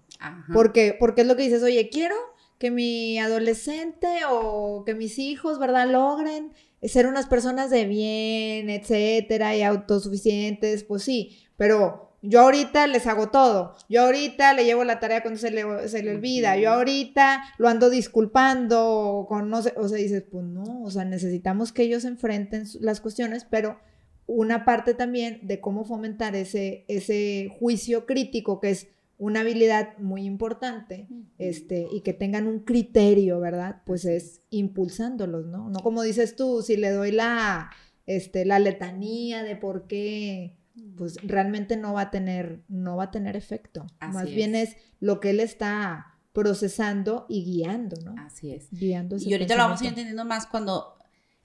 [0.52, 2.14] Porque, porque es lo que dices, oye, quiero
[2.58, 9.56] que mi adolescente o que mis hijos, ¿verdad?, logren ser unas personas de bien, etcétera,
[9.56, 13.74] y autosuficientes, pues sí, pero Yo ahorita les hago todo.
[13.88, 16.56] Yo ahorita le llevo la tarea cuando se le, se le olvida.
[16.56, 21.04] Yo ahorita lo ando disculpando con no sé, o sea, dices, pues no, o sea,
[21.04, 23.78] necesitamos que ellos enfrenten las cuestiones, pero
[24.26, 30.24] una parte también de cómo fomentar ese, ese juicio crítico que es una habilidad muy
[30.24, 31.06] importante,
[31.38, 33.82] este, y que tengan un criterio, ¿verdad?
[33.86, 35.70] Pues es impulsándolos, ¿no?
[35.70, 37.70] No como dices tú, si le doy la,
[38.06, 40.56] este, la letanía de por qué,
[40.96, 43.86] pues realmente no va a tener, no va a tener efecto.
[44.00, 48.14] Más bien es lo que él está procesando y guiando, ¿no?
[48.18, 48.68] Así es.
[48.70, 50.96] Guiando Y ahorita lo vamos a ir entendiendo más cuando,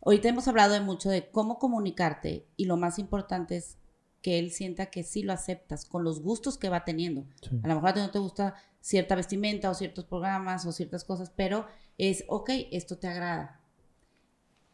[0.01, 3.77] ahorita hemos hablado de mucho de cómo comunicarte y lo más importante es
[4.21, 7.25] que él sienta que sí lo aceptas con los gustos que va teniendo.
[7.41, 7.59] Sí.
[7.63, 11.03] A lo mejor a ti no te gusta cierta vestimenta o ciertos programas o ciertas
[11.03, 13.59] cosas, pero es, ok, esto te agrada.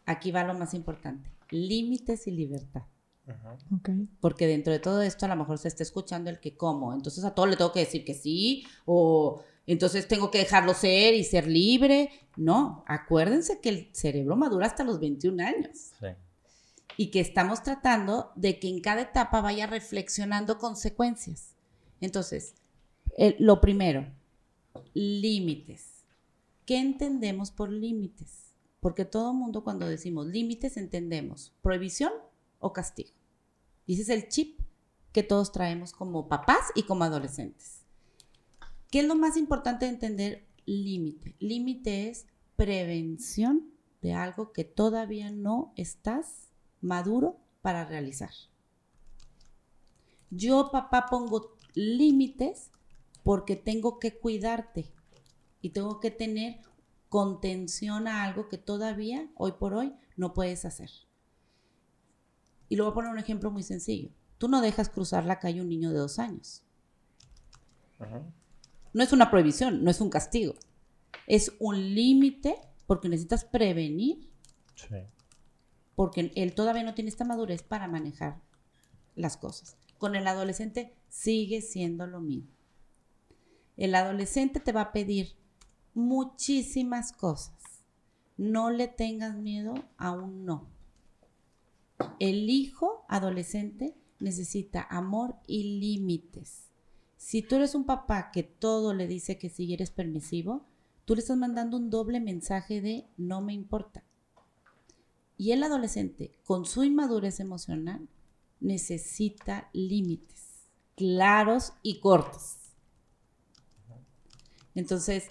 [0.05, 2.83] Aquí va lo más importante, límites y libertad.
[3.27, 3.57] Ajá.
[3.75, 3.89] Ok.
[4.19, 6.93] Porque dentro de todo esto a lo mejor se está escuchando el que como.
[6.93, 11.13] Entonces a todo le tengo que decir que sí o entonces tengo que dejarlo ser
[11.13, 12.09] y ser libre.
[12.35, 16.07] No, acuérdense que el cerebro madura hasta los 21 años Sí.
[16.97, 21.55] y que estamos tratando de que en cada etapa vaya reflexionando consecuencias.
[22.01, 22.55] Entonces,
[23.17, 24.05] el- lo primero,
[24.93, 26.03] límites.
[26.65, 28.53] ¿Qué entendemos por límites?
[28.79, 32.11] Porque todo mundo cuando decimos límites entendemos prohibición
[32.63, 33.11] o castigo.
[33.87, 34.59] Ese es el chip
[35.11, 37.81] que todos traemos como papás y como adolescentes.
[38.89, 41.35] ¿Qué es lo más importante de entender límite?
[41.39, 43.71] Límite es prevención
[44.01, 46.49] de algo que todavía no estás
[46.81, 48.31] maduro para realizar.
[50.29, 52.71] Yo, papá, pongo límites
[53.23, 54.91] porque tengo que cuidarte
[55.61, 56.59] y tengo que tener
[57.09, 60.89] contención a algo que todavía, hoy por hoy, no puedes hacer.
[62.73, 64.09] Y le voy a poner un ejemplo muy sencillo.
[64.39, 66.63] Tú no dejas cruzar la calle un niño de dos años.
[67.99, 68.23] Ajá.
[68.93, 70.55] No es una prohibición, no es un castigo.
[71.27, 72.55] Es un límite
[72.87, 74.27] porque necesitas prevenir,
[74.73, 74.95] Sí.
[75.93, 78.41] porque él todavía no tiene esta madurez para manejar
[79.13, 79.77] las cosas.
[79.99, 82.49] Con el adolescente sigue siendo lo mismo.
[83.77, 85.35] El adolescente te va a pedir
[85.93, 87.53] muchísimas cosas.
[88.35, 90.73] No le tengas miedo a un no.
[92.19, 96.69] El hijo adolescente necesita amor y límites.
[97.17, 100.65] Si tú eres un papá que todo le dice que si eres permisivo,
[101.05, 104.03] tú le estás mandando un doble mensaje de no me importa.
[105.37, 108.07] Y el adolescente, con su inmadurez emocional,
[108.59, 112.57] necesita límites claros y cortos.
[114.75, 115.29] Entonces,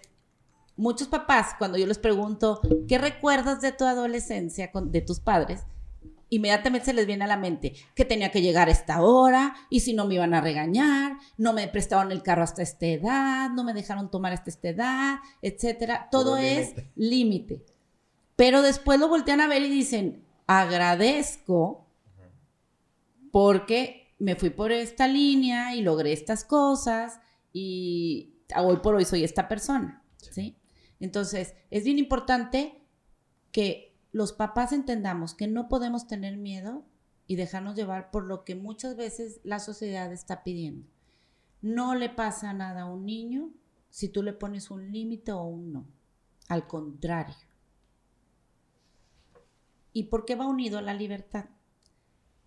[0.77, 5.63] muchos papás, cuando yo les pregunto, ¿qué recuerdas de tu adolescencia con- de tus padres?
[6.33, 9.81] Inmediatamente se les viene a la mente que tenía que llegar a esta hora y
[9.81, 13.65] si no me iban a regañar, no me prestaron el carro hasta esta edad, no
[13.65, 16.09] me dejaron tomar hasta esta edad, etcétera.
[16.11, 16.91] Todo Puro es límite.
[16.97, 17.67] límite.
[18.35, 21.87] Pero después lo voltean a ver y dicen, agradezco
[23.31, 27.21] porque me fui por esta línea y logré estas cosas
[27.53, 30.57] y hoy por hoy soy esta persona, ¿sí?
[30.99, 32.81] Entonces, es bien importante
[33.51, 36.85] que los papás entendamos que no podemos tener miedo
[37.27, 40.87] y dejarnos llevar por lo que muchas veces la sociedad está pidiendo.
[41.63, 43.51] No le pasa nada a un niño
[43.89, 45.87] si tú le pones un límite o un no.
[46.49, 47.35] Al contrario.
[49.95, 51.47] ¿Y por qué va unido a la libertad?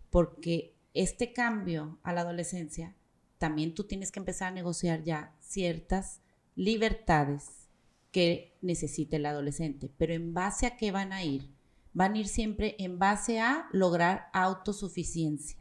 [0.10, 2.95] Porque este cambio a la adolescencia,
[3.38, 6.21] también tú tienes que empezar a negociar ya ciertas
[6.56, 7.69] libertades
[8.12, 9.91] que necesita el adolescente.
[9.97, 11.55] Pero en base a qué van a ir?
[11.95, 15.58] Van a ir siempre en base a lograr autosuficiencia.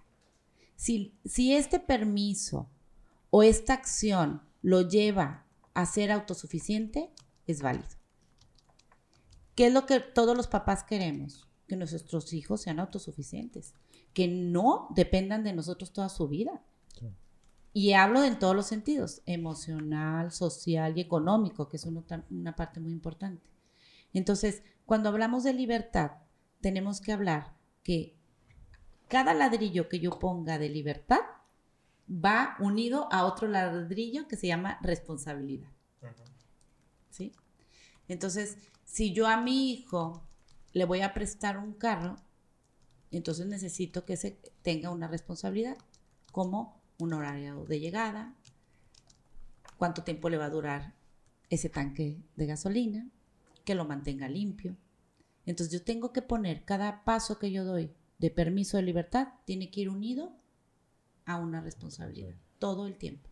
[0.77, 2.69] Si, si este permiso
[3.31, 7.11] o esta acción lo lleva a ser autosuficiente,
[7.47, 7.89] es válido.
[9.55, 11.47] ¿Qué es lo que todos los papás queremos?
[11.69, 13.75] Que nuestros hijos sean autosuficientes,
[14.13, 16.65] que no dependan de nosotros toda su vida.
[16.99, 17.15] Sí.
[17.73, 22.81] Y hablo en todos los sentidos, emocional, social y económico, que es uno una parte
[22.81, 23.49] muy importante.
[24.13, 26.13] Entonces, cuando hablamos de libertad,
[26.65, 28.17] tenemos que hablar que
[29.09, 31.21] cada ladrillo que yo ponga de libertad
[32.09, 35.69] va unido a otro ladrillo que se llama responsabilidad.
[37.11, 37.35] ¿sí?
[38.09, 40.27] Entonces, si yo a mi hijo
[40.73, 42.17] le voy a prestar un carro,
[43.11, 44.31] entonces necesito que se
[44.63, 45.77] tenga una responsabilidad,
[46.33, 48.35] como un horario de llegada,
[49.77, 50.95] cuánto tiempo le va a durar
[51.51, 53.07] ese tanque de gasolina,
[53.67, 54.79] que lo mantenga limpio.
[55.47, 59.71] Entonces yo tengo que poner cada paso que yo doy de permiso de libertad, tiene
[59.71, 60.33] que ir unido
[61.25, 62.35] a una responsabilidad.
[62.35, 62.45] Sí.
[62.59, 63.29] todo el tiempo.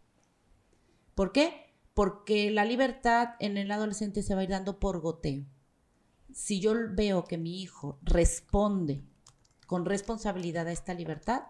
[1.14, 1.72] ¿Por qué?
[1.94, 5.44] Porque la libertad en el adolescente se va a ir dando por goteo.
[6.34, 9.02] Si yo veo que mi hijo responde
[9.66, 11.44] con responsabilidad a esta libertad,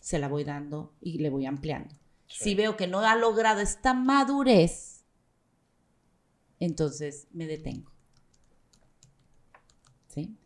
[0.00, 1.94] se la voy dando y le voy ampliando.
[2.28, 5.04] Si veo que no ha logrado esta madurez,
[6.60, 7.90] entonces me detengo.
[10.08, 10.36] ¿Sí?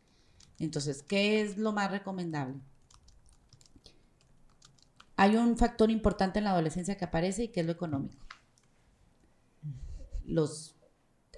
[0.58, 2.60] Entonces, ¿qué es lo más recomendable?
[5.16, 8.16] Hay un factor importante en la adolescencia que aparece y que es lo económico.
[10.24, 10.74] Los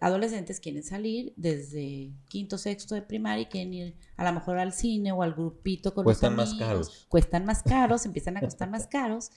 [0.00, 4.72] adolescentes quieren salir desde quinto, sexto de primaria y quieren ir a lo mejor al
[4.72, 7.06] cine o al grupito con Cuestan los más caros.
[7.08, 9.30] Cuestan más caros, empiezan a costar más caros.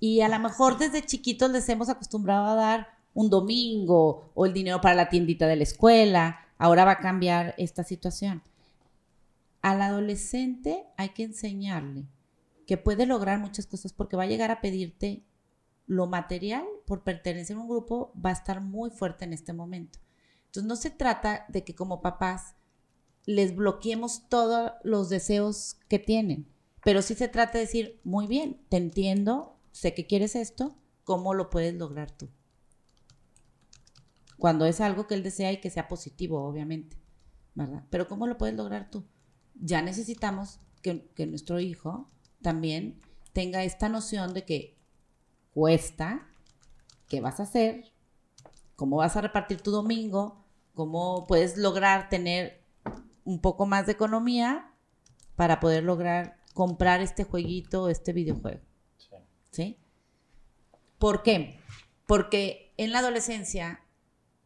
[0.00, 4.52] Y a lo mejor desde chiquitos les hemos acostumbrado a dar un domingo o el
[4.52, 6.40] dinero para la tiendita de la escuela.
[6.58, 8.42] Ahora va a cambiar esta situación.
[9.64, 12.06] Al adolescente hay que enseñarle
[12.66, 15.24] que puede lograr muchas cosas porque va a llegar a pedirte
[15.86, 20.00] lo material por pertenecer a un grupo va a estar muy fuerte en este momento.
[20.44, 22.56] Entonces no se trata de que como papás
[23.24, 26.46] les bloqueemos todos los deseos que tienen,
[26.84, 31.32] pero sí se trata de decir, muy bien, te entiendo, sé que quieres esto, ¿cómo
[31.32, 32.28] lo puedes lograr tú?
[34.36, 36.98] Cuando es algo que él desea y que sea positivo, obviamente,
[37.54, 37.86] ¿verdad?
[37.88, 39.06] Pero ¿cómo lo puedes lograr tú?
[39.54, 42.10] Ya necesitamos que, que nuestro hijo
[42.42, 43.00] también
[43.32, 44.78] tenga esta noción de que
[45.52, 46.26] cuesta,
[47.08, 47.92] qué vas a hacer,
[48.76, 52.64] cómo vas a repartir tu domingo, cómo puedes lograr tener
[53.24, 54.72] un poco más de economía
[55.36, 58.60] para poder lograr comprar este jueguito, este videojuego.
[59.50, 59.78] ¿Sí?
[60.98, 61.60] ¿Por qué?
[62.06, 63.80] Porque en la adolescencia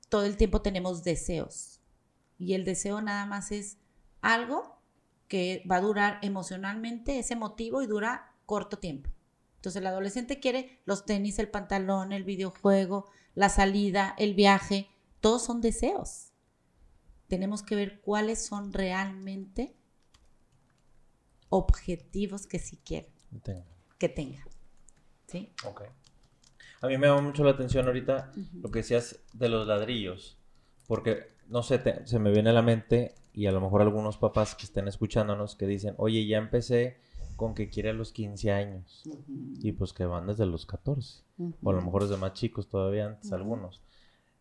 [0.08, 1.80] todo el tiempo tenemos deseos
[2.38, 3.78] y el deseo nada más es
[4.20, 4.77] algo
[5.28, 9.10] que va a durar emocionalmente, es emotivo y dura corto tiempo.
[9.56, 14.88] Entonces el adolescente quiere los tenis, el pantalón, el videojuego, la salida, el viaje,
[15.20, 16.32] todos son deseos.
[17.28, 19.76] Tenemos que ver cuáles son realmente
[21.50, 23.10] objetivos que sí quieren,
[23.42, 23.64] Tenga.
[23.98, 24.46] que tenga.
[25.26, 25.52] ¿Sí?
[25.64, 25.82] Ok.
[26.80, 30.38] A mí me llama mucho la atención ahorita lo que decías de los ladrillos.
[30.86, 34.18] Porque, no sé, te- se me viene a la mente, y a lo mejor algunos
[34.18, 36.96] papás que estén escuchándonos que dicen, oye, ya empecé
[37.36, 39.04] con que quiere a los 15 años.
[39.62, 41.22] Y pues que van desde los 14.
[41.62, 43.80] O a lo mejor desde más chicos todavía antes, algunos.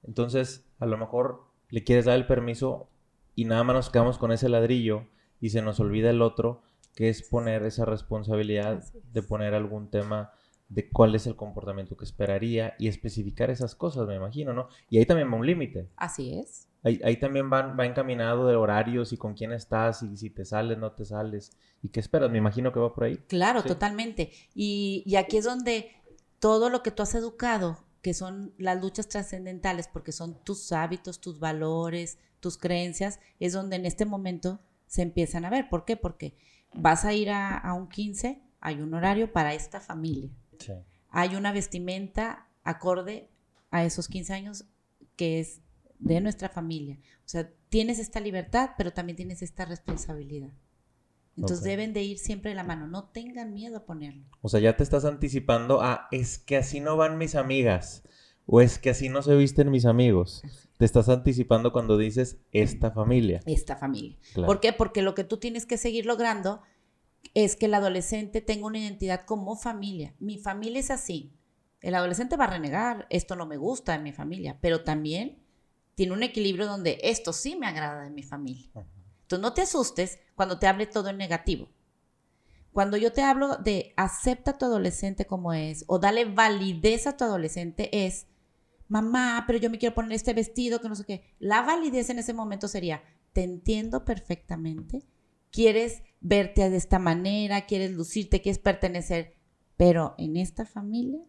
[0.01, 2.89] Entonces, a lo mejor le quieres dar el permiso
[3.35, 5.03] y nada más nos quedamos con ese ladrillo
[5.39, 6.63] y se nos olvida el otro,
[6.95, 8.93] que es poner esa responsabilidad es.
[9.13, 10.31] de poner algún tema
[10.69, 14.69] de cuál es el comportamiento que esperaría y especificar esas cosas, me imagino, ¿no?
[14.89, 15.87] Y ahí también va un límite.
[15.95, 16.67] Así es.
[16.87, 20.45] Ahí, ahí también van, va encaminado de horarios y con quién estás y si te
[20.45, 22.31] sales, no te sales y qué esperas.
[22.31, 23.17] Me imagino que va por ahí.
[23.27, 23.67] Claro, Sí.
[23.67, 24.31] totalmente.
[24.55, 25.91] Y, y aquí es donde
[26.39, 31.19] todo lo que tú has educado, que son las luchas trascendentales, porque son tus hábitos,
[31.19, 35.67] tus valores, tus creencias, es donde en este momento se empiezan a ver.
[35.69, 35.97] ¿Por qué?
[35.97, 36.37] Porque
[36.73, 40.29] vas a ir a, a un 15, hay un horario para esta familia.
[40.59, 40.73] Sí.
[41.09, 43.29] Hay una vestimenta acorde
[43.71, 44.65] a esos 15 años
[45.15, 45.61] que es
[45.99, 46.97] de nuestra familia.
[47.19, 50.51] O sea, tienes esta libertad, pero también tienes esta responsabilidad.
[51.35, 51.65] Entonces Ok.
[51.65, 52.87] deben de ir siempre de la mano.
[52.87, 54.25] No tengan miedo a ponerlo.
[54.41, 58.03] O sea, ya te estás anticipando a, es que así no van mis amigas.
[58.47, 60.41] O es que así no se visten mis amigos.
[60.77, 63.41] Te estás anticipando cuando dices esta familia.
[63.45, 64.17] Esta familia.
[64.33, 64.47] Claro.
[64.47, 64.71] ¿Por qué?
[64.73, 66.61] Porque lo que tú tienes que seguir logrando
[67.33, 70.15] es que el adolescente tenga una identidad como familia.
[70.19, 71.33] Mi familia es así.
[71.81, 75.37] El adolescente va a renegar, esto no me gusta de mi familia, pero también
[75.97, 78.69] tiene un equilibrio donde esto sí me agrada de mi familia.
[79.23, 81.69] Entonces no te asustes cuando te hable todo en negativo.
[82.71, 87.17] Cuando yo te hablo de acepta a tu adolescente como es o dale validez a
[87.17, 88.27] tu adolescente es,
[88.87, 91.35] mamá, pero yo me quiero poner este vestido que no sé qué.
[91.39, 93.01] La validez en ese momento sería,
[93.33, 95.03] te entiendo perfectamente,
[95.49, 99.33] quieres verte de esta manera, quieres lucirte, quieres pertenecer,
[99.77, 101.23] pero en esta familia,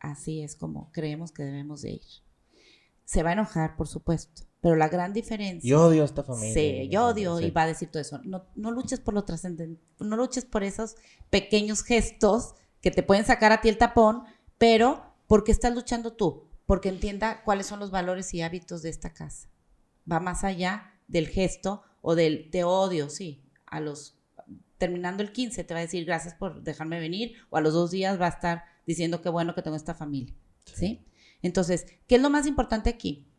[0.00, 2.29] así es como creemos que debemos de ir.
[3.10, 5.68] Se va a enojar, por supuesto, pero la gran diferencia...
[5.68, 6.54] Yo odio a esta familia.
[6.54, 7.46] Sí, yo odio Sí.
[7.46, 8.20] y va a decir todo eso.
[8.22, 10.94] No, no luches por lo trascendente, no luches por esos
[11.28, 14.22] pequeños gestos que te pueden sacar a ti el tapón,
[14.58, 16.44] pero ¿por qué estás luchando tú?
[16.66, 19.48] Porque entienda cuáles son los valores y hábitos de esta casa.
[20.08, 23.42] Va más allá del gesto o del te odio, sí.
[23.66, 24.20] A los
[24.78, 27.90] terminando el 15 te va a decir gracias por dejarme venir o a los dos
[27.90, 30.32] días va a estar diciendo qué bueno que tengo esta familia,
[30.64, 31.04] ¿sí?
[31.42, 33.30] Entonces, ¿qué es lo más importante aquí?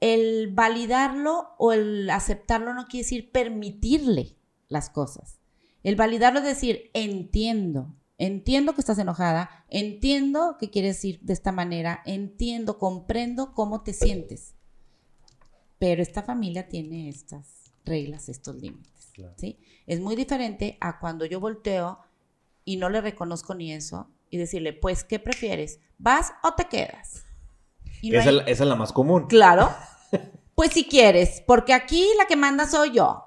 [0.00, 4.36] el validarlo o el aceptarlo no quiere decir permitirle
[4.68, 5.38] las cosas.
[5.82, 11.52] El validarlo es decir, entiendo, entiendo que estás enojada, entiendo que quieres ir de esta
[11.52, 14.54] manera, entiendo, comprendo cómo te sientes.
[15.78, 19.12] Pero esta familia tiene estas reglas, estos límites.
[19.36, 19.58] ¿sí?
[19.86, 21.98] Es muy diferente a cuando yo volteo
[22.64, 25.80] y no le reconozco ni eso y decirle, pues, ¿qué prefieres?
[25.98, 27.24] ¿Vas o te quedas?
[28.00, 29.26] Y esa, es la más común.
[29.26, 29.70] Claro.
[30.52, 33.24] Pues si quieres, porque aquí la que manda soy yo.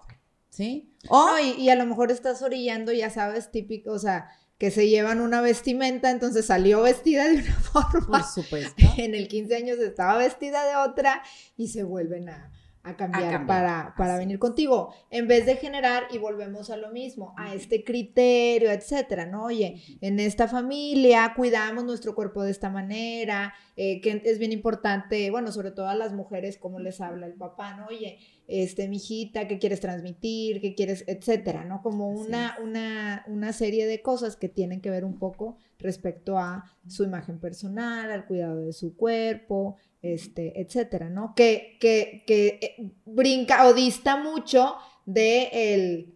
[0.49, 0.95] ¿Sí?
[1.10, 4.30] O, y, a lo mejor estás orillando, ya sabes, típico, o sea,
[4.60, 8.20] que se llevan una vestimenta, entonces salió vestida de una forma.
[8.20, 8.84] Por supuesto.
[8.97, 11.24] En el 15 años estaba vestida de otra
[11.58, 12.51] y se vuelven a,
[12.84, 17.34] a cambiar, para, para venir contigo, en vez de generar, y volvemos a lo mismo,
[17.38, 19.46] a este criterio, etcétera, ¿no?
[19.46, 25.32] Oye, en esta familia cuidamos nuestro cuerpo de esta manera, eh, que es bien importante,
[25.32, 27.88] bueno, sobre todo a las mujeres, cómo les habla el papá, ¿no?
[27.88, 30.60] Oye, este, mijita, ¿qué quieres transmitir?
[30.60, 31.06] ¿Qué quieres?
[31.08, 31.82] Etcétera, ¿no?
[31.82, 36.66] Como una, una, una serie de cosas que tienen que ver un poco respecto a
[36.88, 41.34] su imagen personal, al cuidado de su cuerpo, este, etcétera, ¿no?
[41.34, 44.76] Que, que, que eh, brinca o dista mucho
[45.06, 46.14] de el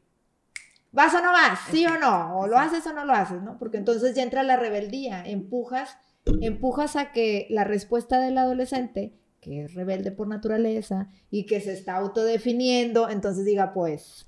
[0.91, 3.57] vas o no vas, sí o no, o lo haces o no lo haces, ¿no?
[3.57, 5.97] Porque entonces ya entra la rebeldía, empujas,
[6.41, 11.73] empujas a que la respuesta del adolescente, que es rebelde por naturaleza y que se
[11.73, 14.27] está autodefiniendo, entonces diga, pues,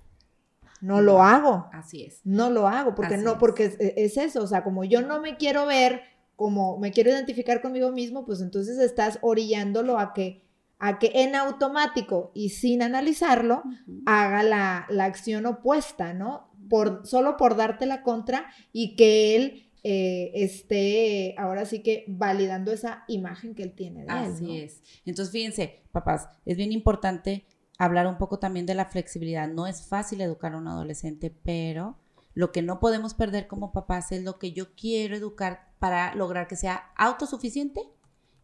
[0.79, 1.69] no lo hago.
[1.73, 2.21] Así es.
[2.23, 5.35] No lo hago, porque no, porque es, es, eso, o sea, como yo no me
[5.35, 6.03] quiero ver
[6.39, 10.41] como me quiero identificar conmigo mismo, pues entonces estás orillándolo a que,
[10.77, 13.61] a que en automático y sin analizarlo
[14.05, 16.49] haga la, acción opuesta, ¿no?
[16.69, 22.71] Por, solo por darte la contra y que él eh, esté ahora sí que validando
[22.71, 24.81] esa imagen que él tiene de Así es.
[25.05, 27.43] Entonces, fíjense, papás, es bien importante
[27.77, 29.49] hablar un poco también de la flexibilidad.
[29.49, 31.97] No es fácil educar a un adolescente, pero
[32.33, 36.47] lo que no podemos perder como papás es lo que yo quiero educar para lograr
[36.47, 37.81] que sea autosuficiente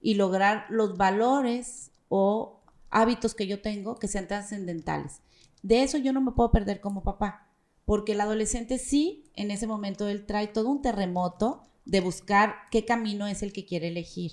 [0.01, 5.21] y lograr los valores o hábitos que yo tengo que sean trascendentales.
[5.63, 7.47] De eso yo no me puedo perder como papá,
[7.86, 12.86] porque el adolescente sí, en ese momento él trae todo un terremoto de buscar qué
[12.86, 14.31] camino es el que quiere elegir.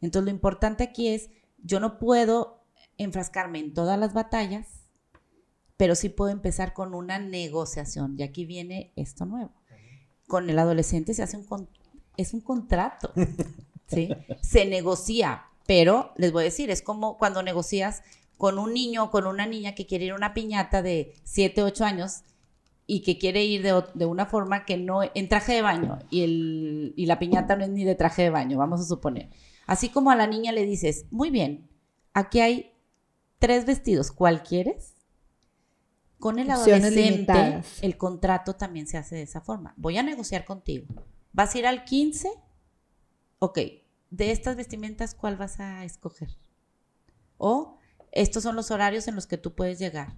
[0.00, 2.64] Entonces lo importante aquí es, yo no puedo
[2.98, 4.83] enfrascarme en todas las batallas,
[5.76, 8.14] pero sí puedo empezar con una negociación.
[8.18, 9.52] Y aquí viene esto nuevo.
[10.26, 11.68] Con el adolescente se hace un,
[12.16, 13.12] es un contrato,
[13.86, 14.10] ¿sí?
[14.40, 18.02] Se negocia, pero les voy a decir, es como cuando negocias
[18.36, 21.62] con un niño o con una niña que quiere ir a una piñata de 7,
[21.62, 22.22] 8 años
[22.86, 26.92] y que quiere ir de, una forma que no, en traje de baño, y, el,
[26.96, 29.30] y la piñata no es ni de traje de baño, vamos a suponer.
[29.66, 31.70] Así como a la niña le dices, muy bien,
[32.12, 32.72] aquí hay
[33.38, 34.93] tres vestidos, ¿cuál quieres?
[36.24, 39.74] Con el adolescente, el contrato también se hace de esa forma.
[39.76, 40.86] Voy a negociar contigo
[41.34, 42.30] ¿Vas a ir al 15?
[43.40, 43.58] Ok,
[44.08, 46.30] de estas vestimentas, ¿cuál vas a escoger?
[47.36, 47.76] O
[48.10, 50.14] estos son los horarios en los que tú puedes llegar.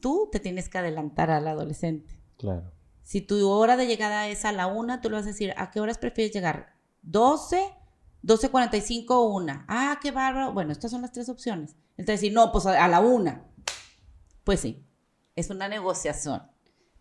[0.00, 2.22] Tú te tienes que adelantar al adolescente.
[2.36, 2.70] Claro.
[3.02, 5.72] Si tu hora de llegada es a la una, tú le vas a decir, ¿a
[5.72, 6.76] qué horas prefieres llegar?
[7.04, 7.58] ¿12?
[8.22, 9.64] 12.45 o una.
[9.66, 10.52] Ah, qué bárbaro.
[10.52, 11.74] Bueno, estas son las tres opciones.
[11.96, 13.48] Entonces, decir, no, pues a la una.
[14.44, 14.86] Pues sí,
[15.40, 16.42] es una negociación.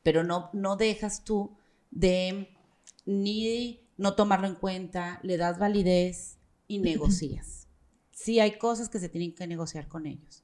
[0.03, 1.57] Pero no, no dejas tú
[1.91, 2.55] de
[3.05, 6.37] ni no tomarlo en cuenta, le das validez
[6.67, 7.67] y negocias.
[8.11, 10.43] Sí hay cosas que se tienen que negociar con ellos.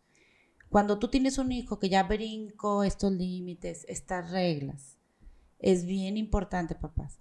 [0.69, 4.97] Cuando tú tienes un hijo que ya brincó estos límites, estas reglas,
[5.59, 7.19] es bien importante, papás.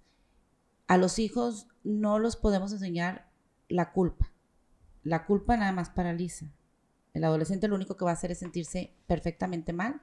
[0.87, 3.29] A los hijos no los podemos enseñar
[3.69, 4.31] la culpa.
[5.03, 6.51] La culpa nada más paraliza.
[7.13, 10.01] El adolescente lo único que va a hacer es sentirse perfectamente mal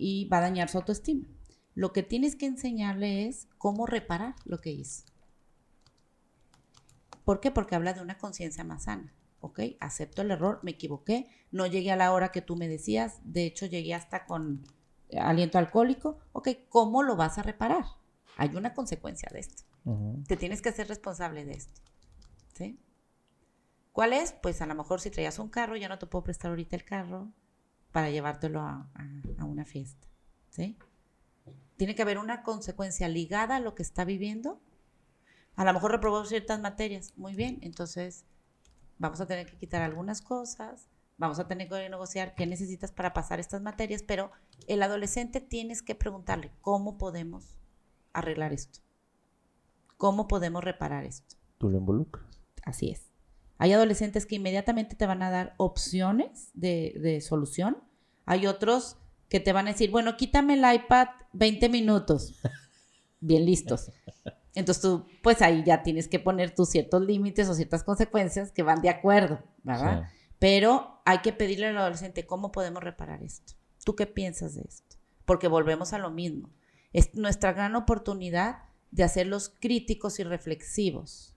[0.00, 1.28] y va a dañar su autoestima.
[1.74, 5.04] Lo que tienes que enseñarle es cómo reparar lo que hizo.
[7.24, 7.50] ¿Por qué?
[7.50, 9.14] Porque habla de una conciencia más sana.
[9.40, 9.60] ¿Ok?
[9.78, 13.44] Acepto el error, me equivoqué, no llegué a la hora que tú me decías, de
[13.44, 14.66] hecho llegué hasta con
[15.18, 16.18] aliento alcohólico.
[16.32, 16.48] ¿Ok?
[16.70, 17.84] ¿Cómo lo vas a reparar?
[18.36, 19.64] Hay una consecuencia de esto.
[20.26, 21.80] Te tienes que hacer responsable de esto.
[22.54, 22.80] ¿Sí?
[23.92, 24.32] ¿Cuál es?
[24.32, 26.84] Pues a lo mejor si traías un carro, ya no te puedo prestar ahorita el
[26.84, 27.32] carro
[27.92, 28.88] para llevártelo a,
[29.38, 30.06] a una fiesta.
[30.50, 30.76] ¿Sí?
[31.80, 34.60] tiene que haber una consecuencia ligada a lo que está viviendo.
[35.56, 37.14] A lo mejor reprobó ciertas materias.
[37.16, 38.26] Muy bien, entonces
[38.98, 43.14] vamos a tener que quitar algunas cosas, vamos a tener que negociar qué necesitas para
[43.14, 44.30] pasar estas materias, pero
[44.66, 47.56] el adolescente tienes que preguntarle cómo podemos
[48.12, 48.80] arreglar esto,
[49.96, 51.36] cómo podemos reparar esto.
[51.56, 52.26] Tú lo involucras.
[52.62, 53.09] Así es.
[53.60, 57.76] Hay adolescentes que inmediatamente te van a dar opciones de, de solución.
[58.24, 58.96] Hay otros
[59.28, 62.40] que te van a decir, bueno, quítame el iPad 20 minutos.
[63.20, 63.92] Bien listos.
[64.54, 68.62] Entonces tú, pues ahí ya tienes que poner tus ciertos límites o ciertas consecuencias que
[68.62, 70.04] van de acuerdo, ¿verdad?
[70.08, 70.16] Sí.
[70.38, 73.52] Pero hay que pedirle al adolescente cómo podemos reparar esto.
[73.84, 74.96] ¿Tú qué piensas de esto?
[75.26, 76.48] Porque volvemos a lo mismo.
[76.94, 81.36] Es nuestra gran oportunidad de hacerlos críticos y reflexivos.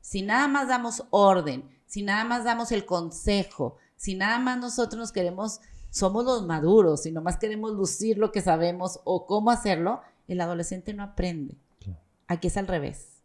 [0.00, 4.98] Si nada más damos orden, si nada más damos el consejo, si nada más nosotros
[4.98, 10.00] nos queremos, somos los maduros, si nomás queremos lucir lo que sabemos o cómo hacerlo,
[10.28, 11.58] el adolescente no aprende.
[12.28, 13.22] Aquí es al revés.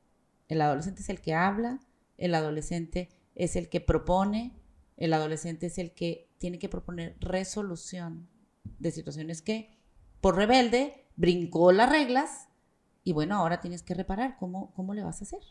[0.47, 1.79] El adolescente es el que habla,
[2.17, 4.53] el adolescente es el que propone,
[4.97, 8.27] el adolescente es el que tiene que proponer resolución
[8.79, 9.77] de situaciones que
[10.21, 12.47] por rebelde brincó las reglas
[13.03, 14.37] y bueno, ahora tienes que reparar.
[14.39, 15.41] ¿Cómo, cómo le vas a hacer?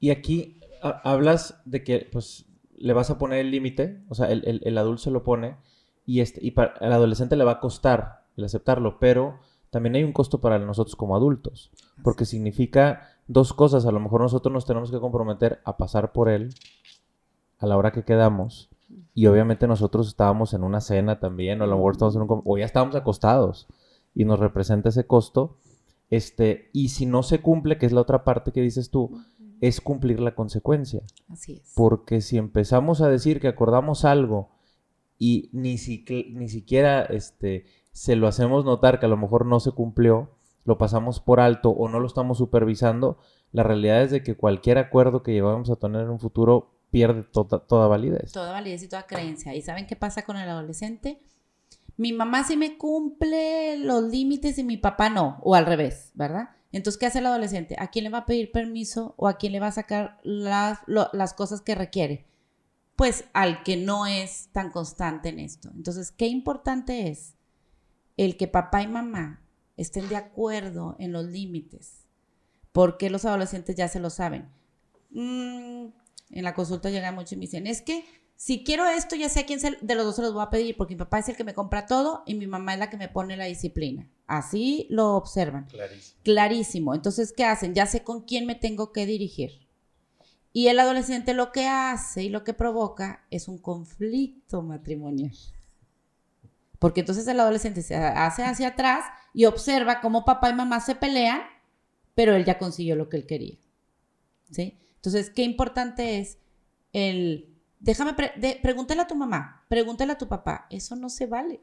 [0.00, 2.46] Y aquí ha- hablas de que pues
[2.76, 5.56] le vas a poner el límite, o sea, el, el- el adulto se lo pone
[6.06, 9.40] y, este, y para el adolescente le va a costar el aceptarlo, pero
[9.70, 11.70] también hay un costo para nosotros como adultos,
[12.04, 16.28] porque significa dos cosas, a lo mejor nosotros nos tenemos que comprometer a pasar por
[16.28, 16.54] él
[17.58, 18.68] a la hora que quedamos
[19.14, 22.42] y obviamente nosotros estábamos en una cena también, o a lo mejor estamos en un,
[22.44, 23.66] o ya estábamos acostados
[24.14, 25.56] y nos representa ese costo,
[26.10, 29.20] este, y si no se cumple, que es la otra parte que dices tú,
[29.60, 31.02] es cumplir la consecuencia.
[31.28, 31.72] Así es.
[31.74, 34.50] Porque si empezamos a decir que acordamos algo
[35.18, 39.58] y ni, siqui- ni siquiera este, se lo hacemos notar que a lo mejor no
[39.60, 40.30] se cumplió,
[40.64, 43.18] lo pasamos por alto o no lo estamos supervisando,
[43.52, 47.22] la realidad es de que cualquier acuerdo que llevamos a tener en un futuro pierde
[47.22, 48.32] tota- toda validez.
[48.32, 49.54] toda validez y toda creencia.
[49.54, 51.20] ¿Y saben qué pasa con el adolescente?
[51.96, 56.50] Mi mamá sí me cumple los límites y mi papá no, o al revés, ¿verdad?
[56.70, 57.76] Entonces, ¿qué hace el adolescente?
[57.78, 60.78] ¿A quién le va a pedir permiso o a quién le va a sacar las,
[61.34, 62.26] cosas que requiere?
[62.96, 65.70] Pues al que no es tan constante en esto.
[65.74, 67.36] Entonces, qué importante es
[68.16, 69.42] el que papá y mamá
[69.76, 72.04] estén de acuerdo en los límites,
[72.72, 74.48] porque los adolescentes ya se lo saben.
[75.10, 75.86] Mm,
[76.30, 78.04] en la consulta llega mucho y me dicen, es que
[78.40, 80.48] si quiero esto, ya sé a quién se- de los dos se los voy a
[80.50, 82.88] pedir, porque mi papá es el que me compra todo y mi mamá es la
[82.88, 84.08] que me pone la disciplina.
[84.28, 85.66] Así lo observan.
[86.22, 86.94] Clarísimo.
[86.94, 87.74] Entonces, ¿qué hacen?
[87.74, 89.66] Ya sé con quién me tengo que dirigir.
[90.52, 95.32] Y el adolescente lo que hace y lo que provoca es un conflicto matrimonial.
[96.78, 100.94] Porque entonces el adolescente se hace hacia atrás y observa cómo papá y mamá se
[100.94, 101.40] pelean,
[102.14, 103.56] pero él ya consiguió lo que él quería.
[104.52, 104.78] ¿Sí?
[104.94, 106.38] Entonces, qué importante es
[106.92, 111.26] el, déjame, pre- de- pregúntale a tu mamá, pregúntale a tu papá, eso no se
[111.26, 111.60] vale.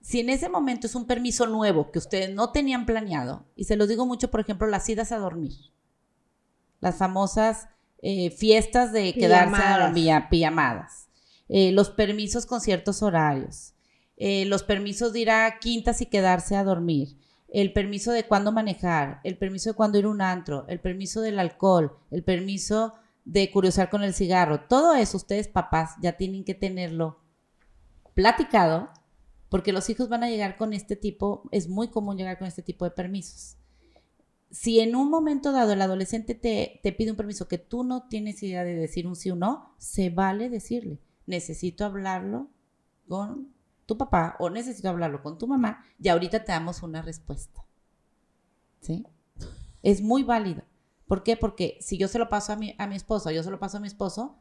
[0.00, 3.76] Si en ese momento es un permiso nuevo que ustedes no tenían planeado, y se
[3.76, 5.52] los digo mucho, por ejemplo, las idas a dormir,
[6.80, 7.68] las famosas
[8.02, 11.08] eh, fiestas de quedarse a dormir, pijamadas,
[11.48, 13.74] eh, los permisos con ciertos horarios,
[14.16, 18.50] eh, los permisos de ir a quintas y quedarse a dormir, el permiso de cuándo
[18.50, 22.94] manejar, el permiso de cuándo ir a un antro, el permiso del alcohol, el permiso
[23.24, 27.20] de curiosar con el cigarro, todo eso ustedes papás ya tienen que tenerlo
[28.14, 28.90] platicado
[29.48, 32.62] porque los hijos van a llegar con este tipo, es muy común llegar con este
[32.62, 33.58] tipo de permisos.
[34.50, 38.08] Si en un momento dado el adolescente te, te pide un permiso que tú no
[38.08, 42.48] tienes idea de decir un sí o no, se vale decirle, necesito hablarlo
[43.08, 43.52] con
[43.86, 47.64] tu papá o necesito hablarlo con tu mamá y ahorita te damos una respuesta.
[48.80, 49.06] ¿Sí?
[49.82, 50.62] Es muy válido.
[51.06, 51.36] ¿Por qué?
[51.36, 53.76] Porque si yo se lo paso a mi, a mi esposo, yo se lo paso
[53.76, 54.38] a mi esposo,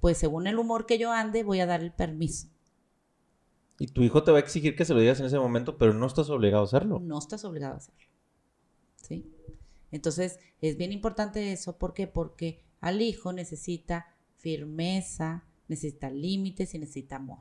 [0.00, 2.48] pues según el humor que yo ande, voy a dar el permiso.
[3.78, 5.94] Y tu hijo te va a exigir que se lo digas en ese momento, pero
[5.94, 7.00] no estás obligado a hacerlo.
[7.00, 8.06] No estás obligado a hacerlo.
[8.96, 9.32] ¿Sí?
[9.90, 11.78] Entonces, es bien importante eso.
[11.78, 12.06] ¿Por qué?
[12.06, 17.40] Porque al hijo necesita firmeza, necesita límites y necesita amor.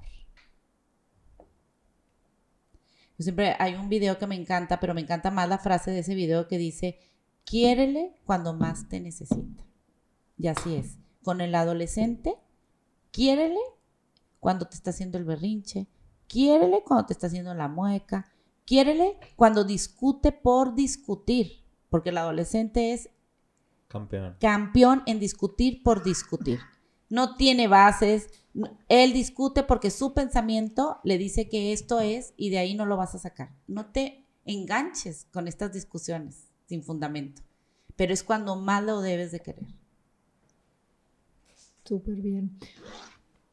[3.17, 5.99] Yo siempre hay un video que me encanta, pero me encanta más la frase de
[5.99, 6.99] ese video que dice,
[7.45, 9.65] quiérele cuando más te necesita.
[10.37, 10.97] Y así es.
[11.23, 12.35] Con el adolescente,
[13.11, 13.59] quiérele
[14.39, 15.87] cuando te está haciendo el berrinche,
[16.27, 18.31] quiérele cuando te está haciendo la mueca,
[18.65, 23.09] quiérele cuando discute por discutir, porque el adolescente es
[23.87, 24.37] Campeón.
[24.39, 26.59] campeón en discutir por discutir.
[27.09, 28.29] No tiene bases,
[28.87, 32.97] él discute porque su pensamiento le dice que esto es y de ahí no lo
[32.97, 33.53] vas a sacar.
[33.67, 37.41] No te enganches con estas discusiones sin fundamento,
[37.97, 39.67] pero es cuando más lo debes de querer.
[41.84, 42.57] Súper bien.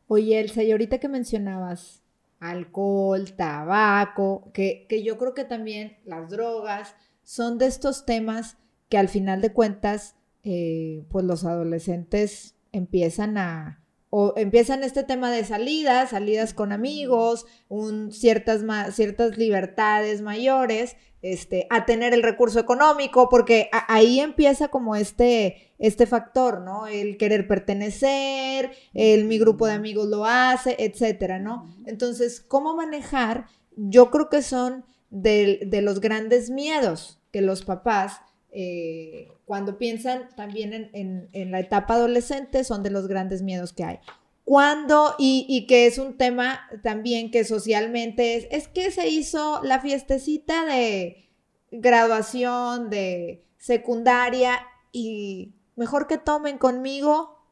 [0.06, 2.04] Oye, Elsa, y ahorita que mencionabas
[2.38, 6.94] alcohol, tabaco, que, que yo creo que también las drogas
[7.24, 8.56] son de estos temas
[8.88, 10.14] que al final de cuentas,
[10.44, 17.46] eh, pues los adolescentes empiezan a, o empiezan este tema de salidas, salidas con amigos,
[17.68, 18.62] un, ciertas,
[18.94, 26.06] ciertas libertades mayores, este, a tener el recurso económico, porque ahí empieza como este, este
[26.06, 26.86] factor, ¿no?
[26.86, 31.74] El querer pertenecer, el mi grupo de amigos lo hace, etcétera, ¿no?
[31.86, 33.46] Entonces, ¿cómo manejar?
[33.76, 40.28] Yo creo que son de, de los grandes miedos que los papás eh, cuando piensan
[40.36, 43.98] también en, la etapa adolescente, son de los grandes miedos que hay.
[44.44, 49.80] Cuando, y, que es un tema también que socialmente es, es que se hizo la
[49.80, 51.30] fiestecita de
[51.70, 54.60] graduación, de secundaria,
[54.92, 57.42] y mejor que tomen conmigo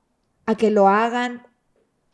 [0.45, 1.47] a que lo hagan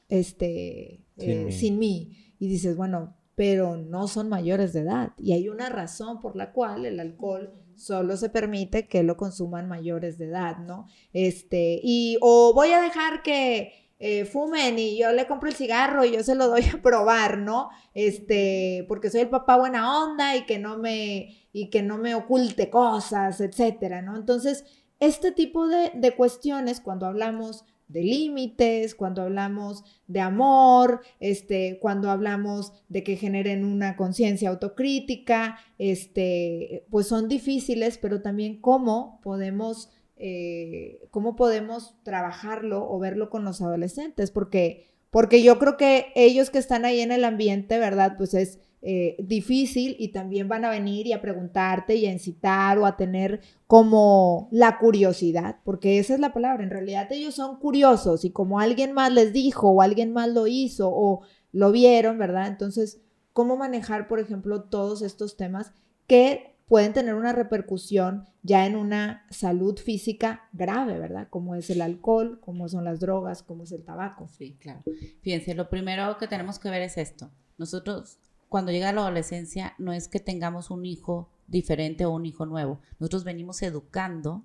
[0.08, 2.34] este, sin, eh, sin mí.
[2.38, 5.12] Y dices, bueno, pero no son mayores de edad.
[5.18, 9.68] Y hay una razón por la cual el alcohol solo se permite que lo consuman
[9.68, 10.86] mayores de edad, ¿no?
[11.12, 16.04] Este, y o voy a dejar que eh, fumen y yo le compro el cigarro
[16.04, 17.70] y yo se lo doy a probar, ¿no?
[17.94, 22.14] Este, porque soy el papá buena onda y que no me, y que no me
[22.14, 24.16] oculte cosas, etcétera, ¿no?
[24.16, 24.64] Entonces,
[24.98, 32.10] este tipo de, de cuestiones, cuando hablamos de límites, cuando hablamos de amor, este, cuando
[32.10, 39.90] hablamos de que generen una conciencia autocrítica, este, pues son difíciles, pero también cómo podemos,
[40.16, 46.50] eh, cómo podemos trabajarlo o verlo con los adolescentes, porque, porque yo creo que ellos
[46.50, 48.14] que están ahí en el ambiente, ¿verdad?
[48.16, 52.78] Pues es eh, difícil y también van a venir y a preguntarte y a incitar
[52.78, 57.60] o a tener como la curiosidad, porque esa es la palabra, en realidad ellos son
[57.60, 61.22] curiosos y como alguien más les dijo o alguien más lo hizo o
[61.52, 62.48] lo vieron, ¿verdad?
[62.48, 63.00] Entonces,
[63.32, 65.72] ¿cómo manejar, por ejemplo, todos estos temas
[66.08, 71.28] que pueden tener una repercusión ya en una salud física grave, ¿verdad?
[71.30, 74.26] Como es el alcohol, como son las drogas, como es el tabaco.
[74.26, 74.82] Sí, claro.
[75.20, 77.30] Fíjense, lo primero que tenemos que ver es esto.
[77.58, 78.18] Nosotros
[78.52, 82.80] cuando llega la adolescencia no es que tengamos un hijo diferente o un hijo nuevo.
[82.98, 84.44] Nosotros venimos educando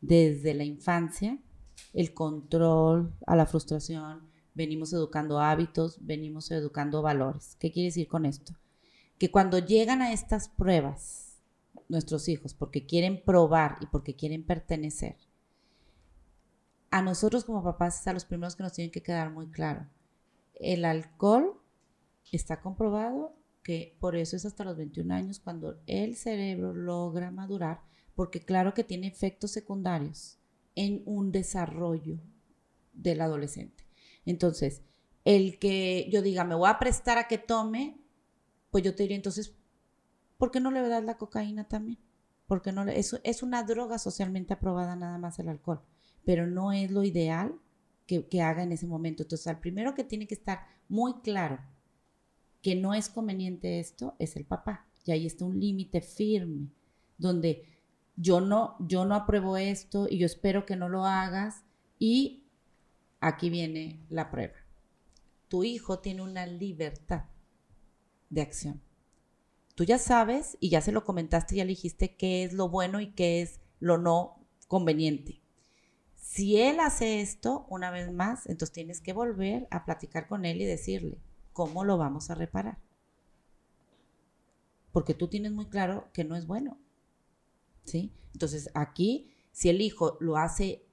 [0.00, 1.40] desde la infancia
[1.92, 7.56] el control a la frustración, venimos educando hábitos, venimos educando valores.
[7.58, 8.54] ¿Qué quiere decir con esto?
[9.18, 11.40] Que cuando llegan a estas pruebas
[11.88, 15.16] nuestros hijos porque quieren probar y porque quieren pertenecer,
[16.92, 19.88] a nosotros como papás es a los primeros que nos tienen que quedar muy claro.
[20.54, 21.58] El alcohol
[22.32, 27.82] está comprobado que por eso es hasta los 21 años cuando el cerebro logra madurar,
[28.14, 30.38] porque claro que tiene efectos secundarios
[30.74, 32.18] en un desarrollo
[32.92, 33.86] del adolescente.
[34.24, 34.82] Entonces,
[35.24, 38.00] el que yo diga, me voy a prestar a que tome,
[38.70, 39.54] pues yo te diría, entonces,
[40.38, 41.98] ¿por qué no le das la cocaína también?
[42.46, 45.82] Porque no es, es una droga socialmente aprobada nada más el alcohol,
[46.24, 47.54] pero no es lo ideal
[48.06, 49.22] que, que haga en ese momento.
[49.22, 51.60] Entonces, al primero que tiene que estar muy claro
[52.62, 54.86] que no es conveniente esto es el papá.
[55.04, 56.68] Y ahí está un límite firme,
[57.18, 57.66] donde
[58.16, 61.64] yo no, yo no apruebo esto y yo espero que no lo hagas.
[61.98, 62.44] Y
[63.20, 64.54] aquí viene la prueba.
[65.48, 67.24] Tu hijo tiene una libertad
[68.30, 68.80] de acción.
[69.74, 73.12] Tú ya sabes y ya se lo comentaste, ya dijiste qué es lo bueno y
[73.12, 75.42] qué es lo no conveniente.
[76.14, 80.60] Si él hace esto una vez más, entonces tienes que volver a platicar con él
[80.62, 81.20] y decirle,
[81.52, 82.78] ¿cómo lo vamos a reparar?
[84.92, 86.78] Porque tú tienes muy claro que no es bueno.
[87.84, 88.12] ¿Sí?
[88.32, 90.86] Entonces, aquí, si el hijo lo hace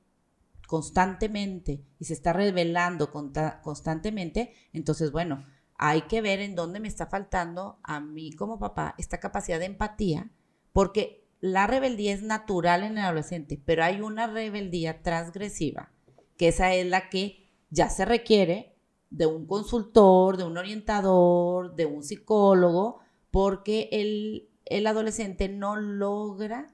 [0.68, 5.46] constantemente y se está revelando constantemente, entonces, bueno,
[5.78, 9.66] hay que ver en dónde me está faltando a mí como papá esta capacidad de
[9.66, 10.30] empatía,
[10.74, 15.92] porque la rebeldía es natural en el adolescente, pero hay una rebeldía transgresiva,
[16.38, 18.69] que esa es la que ya se requiere
[19.10, 23.00] de un consultor, de un orientador, de un psicólogo,
[23.32, 26.74] porque el, el adolescente no logra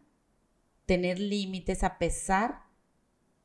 [0.85, 2.65] tener límites a pesar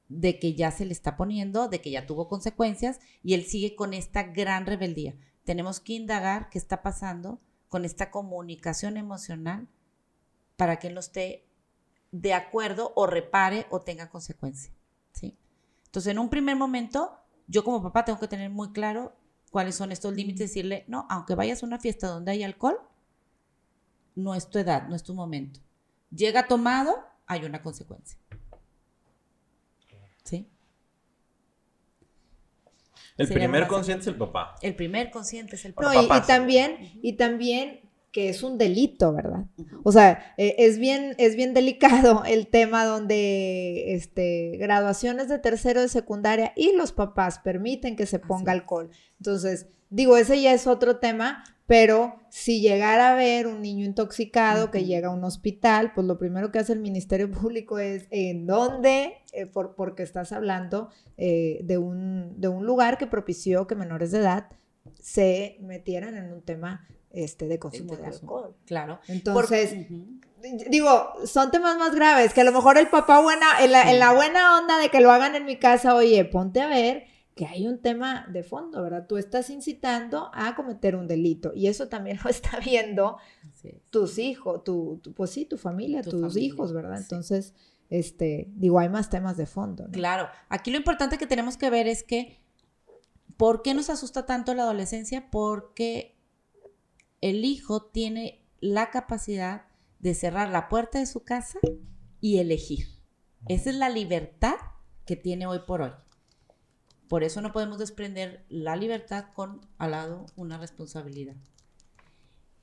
[0.09, 3.77] de que ya se le está poniendo, de que ya tuvo consecuencias y él sigue
[3.77, 5.15] con esta gran rebeldía.
[5.45, 9.69] Tenemos que indagar qué está pasando con esta comunicación emocional
[10.57, 11.47] para que él no esté
[12.11, 14.73] de acuerdo o repare o tenga consecuencia.
[15.13, 15.39] ¿sí?
[15.87, 17.20] Entonces, en un primer momento,
[17.51, 19.17] yo como papá tengo que tener muy claro
[19.51, 22.79] cuáles son estos límites, decirle, no, aunque vayas a una fiesta donde hay alcohol,
[24.15, 25.59] no es tu edad, no es tu momento.
[26.15, 28.19] Llega tomado, hay una consecuencia.
[30.23, 30.49] ¿Sí?
[33.17, 34.55] El primer consciente es el papá.
[34.63, 36.19] El primer consciente es el papá.
[36.19, 39.47] y, también, y también que es un delito, ¿verdad?
[39.85, 45.81] O sea, eh, es, bien, es bien delicado el tema donde este, graduaciones de tercero
[45.81, 48.91] de secundaria y los papás permiten que se ponga alcohol.
[49.19, 54.73] Entonces, digo, ese ya es otro tema, pero si llegara a ver un niño intoxicado
[54.73, 58.45] que llega a un hospital, pues lo primero que hace el Ministerio Público es en
[58.47, 63.77] dónde, eh, por, porque estás hablando eh, de, un, de un lugar que propició que
[63.77, 64.49] menores de edad
[65.01, 68.55] se metieran en un tema este, de consumo de, alcohol.
[68.67, 69.01] Claro.
[69.09, 69.75] Entonces,
[70.71, 74.59] digo, son temas más graves, que a lo mejor el papá buena, en la, buena
[74.59, 77.05] onda de que lo hagan en mi casa, oye, ponte a ver
[77.35, 79.07] que hay un tema de fondo, ¿verdad?
[79.09, 83.19] Tú estás incitando a cometer un delito y eso también lo está viendo
[83.91, 86.99] tus hijos, tu, pues sí, tu familia, tus hijos, ¿verdad?
[86.99, 87.55] Entonces,
[87.89, 89.89] este, digo, hay más temas de fondo.
[89.91, 92.39] Claro, aquí lo importante que tenemos que ver es que,
[93.37, 95.31] ¿por qué nos asusta tanto la adolescencia?
[95.31, 96.20] Porque
[97.21, 99.67] el hijo tiene la capacidad
[99.99, 101.59] de cerrar la puerta de su casa
[102.21, 102.87] y elegir.
[103.49, 104.57] Esa es la libertad
[105.05, 105.93] que tiene hoy por hoy.
[107.09, 111.37] Por eso no podemos desprender la libertad con al lado una responsabilidad.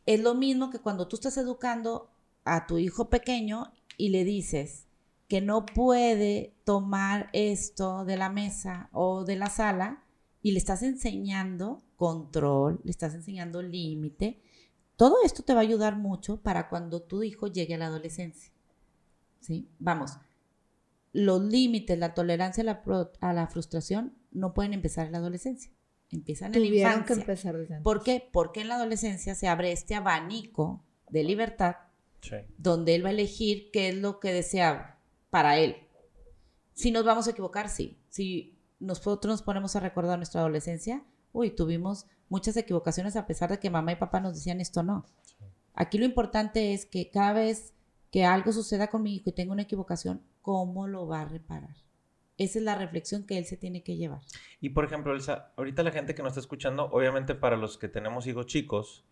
[0.06, 2.12] Es lo mismo que cuando tú estás educando
[2.46, 4.88] a tu hijo pequeño y le dices
[5.28, 10.06] que no puede tomar esto de la mesa o de la sala
[10.42, 14.42] y le estás enseñando control, le estás enseñando límite,
[14.98, 18.52] todo esto te va a ayudar mucho para cuando tu hijo llegue a la adolescencia.
[19.40, 19.70] ¿Sí?
[19.80, 20.18] Vamos,
[21.14, 22.64] los límites, la tolerancia
[23.22, 25.72] a la, frustración no pueden empezar en la adolescencia.
[26.12, 27.06] Empiezan en la infancia.
[27.06, 27.84] que empezar desde antes.
[27.84, 28.28] ¿Por qué?
[28.32, 31.76] Porque en la adolescencia se abre este abanico de libertad
[32.58, 35.78] donde él va a elegir qué es lo que desea para él.
[36.74, 37.98] Si nos vamos a equivocar, sí.
[38.10, 43.60] Si nosotros nos ponemos a recordar nuestra adolescencia, uy, tuvimos muchas equivocaciones a pesar de
[43.60, 45.06] que mamá y papá nos decían esto no.
[45.74, 47.74] Aquí lo importante es que cada vez
[48.12, 51.76] que algo suceda con mi hijo y tenga una equivocación, ¿cómo lo va a reparar?
[52.38, 54.22] Esa es la reflexión que él se tiene que llevar.
[54.62, 57.90] Y por ejemplo, Elsa, ahorita la gente que nos está escuchando, obviamente para los que
[57.90, 59.06] tenemos hijos chicos,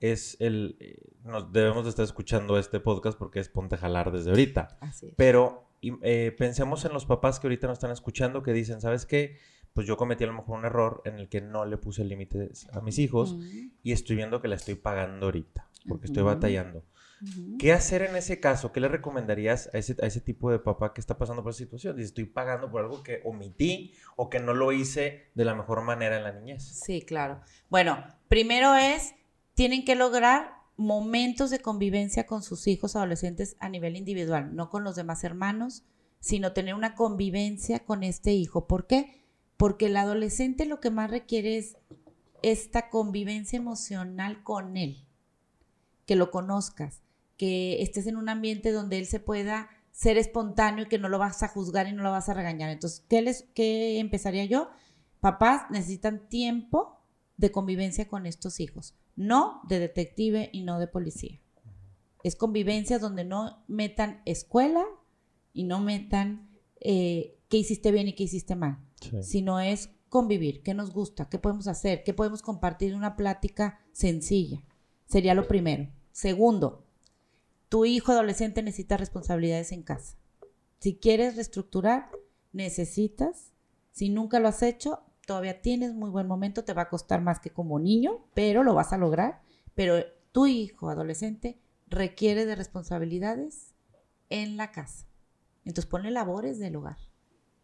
[0.00, 4.30] es el, eh, nos debemos de estar escuchando este podcast porque es ponte jalar desde
[4.30, 4.78] ahorita.
[4.80, 5.14] Así es.
[5.16, 9.38] Pero eh, pensemos en los papás que ahorita nos están escuchando que dicen, ¿sabes qué?
[9.72, 12.68] Pues yo cometí a lo mejor un error en el que no le puse límites
[12.72, 13.36] a mis hijos
[13.82, 16.84] y estoy viendo que la estoy pagando ahorita, porque estoy batallando.
[17.58, 18.70] ¿Qué hacer en ese caso?
[18.70, 21.58] ¿Qué le recomendarías a ese, a ese tipo de papá que está pasando por esa
[21.58, 21.96] situación?
[21.96, 25.82] Dice, estoy pagando por algo que omití o que no lo hice de la mejor
[25.82, 26.62] manera en la niñez.
[26.62, 27.40] Sí, claro.
[27.68, 29.14] Bueno, primero es,
[29.54, 34.84] tienen que lograr momentos de convivencia con sus hijos adolescentes a nivel individual, no con
[34.84, 35.84] los demás hermanos,
[36.20, 38.68] sino tener una convivencia con este hijo.
[38.68, 39.24] ¿Por qué?
[39.58, 41.76] Porque el adolescente lo que más requiere es
[42.42, 45.04] esta convivencia emocional con él,
[46.06, 47.02] que lo conozcas,
[47.36, 51.18] que estés en un ambiente donde él se pueda ser espontáneo y que no lo
[51.18, 52.70] vas a juzgar y no lo vas a regañar.
[52.70, 54.70] Entonces, ¿qué, les, qué empezaría yo?
[55.18, 57.00] Papás necesitan tiempo
[57.36, 61.40] de convivencia con estos hijos, no de detective y no de policía.
[62.22, 64.84] Es convivencia donde no metan escuela
[65.52, 66.48] y no metan
[66.80, 68.87] eh, qué hiciste bien y qué hiciste mal
[69.22, 73.80] sino es convivir, qué nos gusta, qué podemos hacer, qué podemos compartir en una plática
[73.92, 74.62] sencilla.
[75.06, 75.88] Sería lo primero.
[76.12, 76.86] Segundo,
[77.68, 80.16] tu hijo adolescente necesita responsabilidades en casa.
[80.80, 82.10] Si quieres reestructurar,
[82.52, 83.52] necesitas,
[83.92, 87.40] si nunca lo has hecho, todavía tienes muy buen momento, te va a costar más
[87.40, 89.42] que como niño, pero lo vas a lograr.
[89.74, 89.96] Pero
[90.32, 93.74] tu hijo adolescente requiere de responsabilidades
[94.30, 95.06] en la casa.
[95.64, 96.96] Entonces ponle labores del hogar.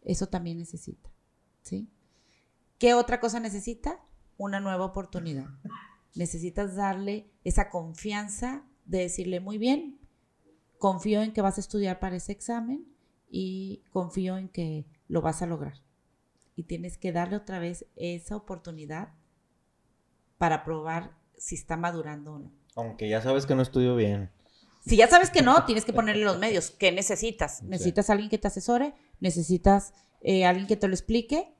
[0.03, 1.14] Eso también necesita.
[1.65, 1.89] ¿Sí?
[2.77, 3.99] ¿Qué otra cosa necesita?
[4.37, 5.47] Una nueva oportunidad.
[6.13, 9.99] Necesitas darle esa confianza de decirle, muy bien,
[10.77, 12.85] confío en que vas a estudiar para ese examen
[13.29, 15.81] y confío en que lo vas a lograr.
[16.55, 19.13] Y tienes que darle otra vez esa oportunidad
[20.37, 22.51] para probar si está madurando o no.
[22.75, 24.31] Aunque ya sabes que no estudio bien.
[24.85, 26.69] Si ya sabes que no, tienes que ponerle los medios.
[26.69, 27.63] ¿Qué necesitas?
[27.63, 28.93] ¿Necesitas alguien que te asesore?
[29.19, 31.54] ¿Necesitas eh, alguien que te lo explique?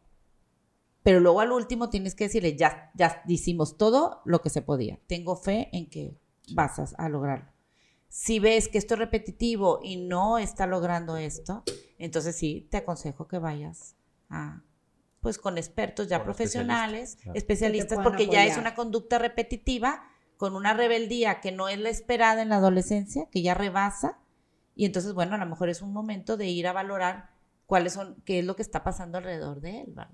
[1.05, 4.99] Pero luego al último tienes que decirle, ya, ya hicimos todo lo que se podía.
[5.05, 6.17] Tengo fe en que
[6.51, 7.45] vas a, lograrlo.
[8.09, 11.61] Si ves que esto es repetitivo y no está logrando esto,
[11.99, 13.95] entonces sí, te aconsejo que vayas
[14.31, 14.63] a,
[15.21, 21.39] pues con expertos ya profesionales, especialistas, porque ya es una conducta repetitiva, con una rebeldía
[21.39, 24.17] que no es la esperada en la adolescencia, que ya rebasa,
[24.73, 27.29] y entonces, bueno, a lo mejor es un momento de ir a valorar
[27.67, 30.09] cuáles son, qué es lo que está pasando alrededor de él, ¿verdad?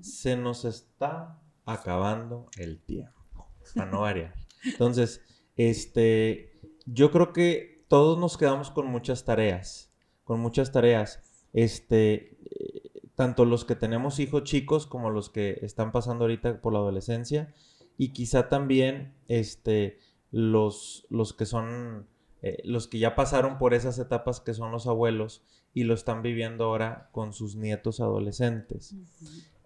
[0.00, 4.34] Se nos está acabando el tiempo, para no variar.
[4.64, 5.20] Entonces,
[5.58, 9.90] Este, yo creo que todos nos quedamos con muchas tareas,
[10.22, 11.20] con muchas tareas.
[11.52, 16.72] Este, eh, tanto los que tenemos hijos chicos como los que están pasando ahorita por
[16.72, 17.52] la adolescencia
[17.96, 19.98] y quizá también este,
[20.30, 22.06] los, los que son,
[22.42, 25.42] eh, los que ya pasaron por esas etapas que son los abuelos
[25.74, 28.94] y lo están viviendo ahora con sus nietos adolescentes.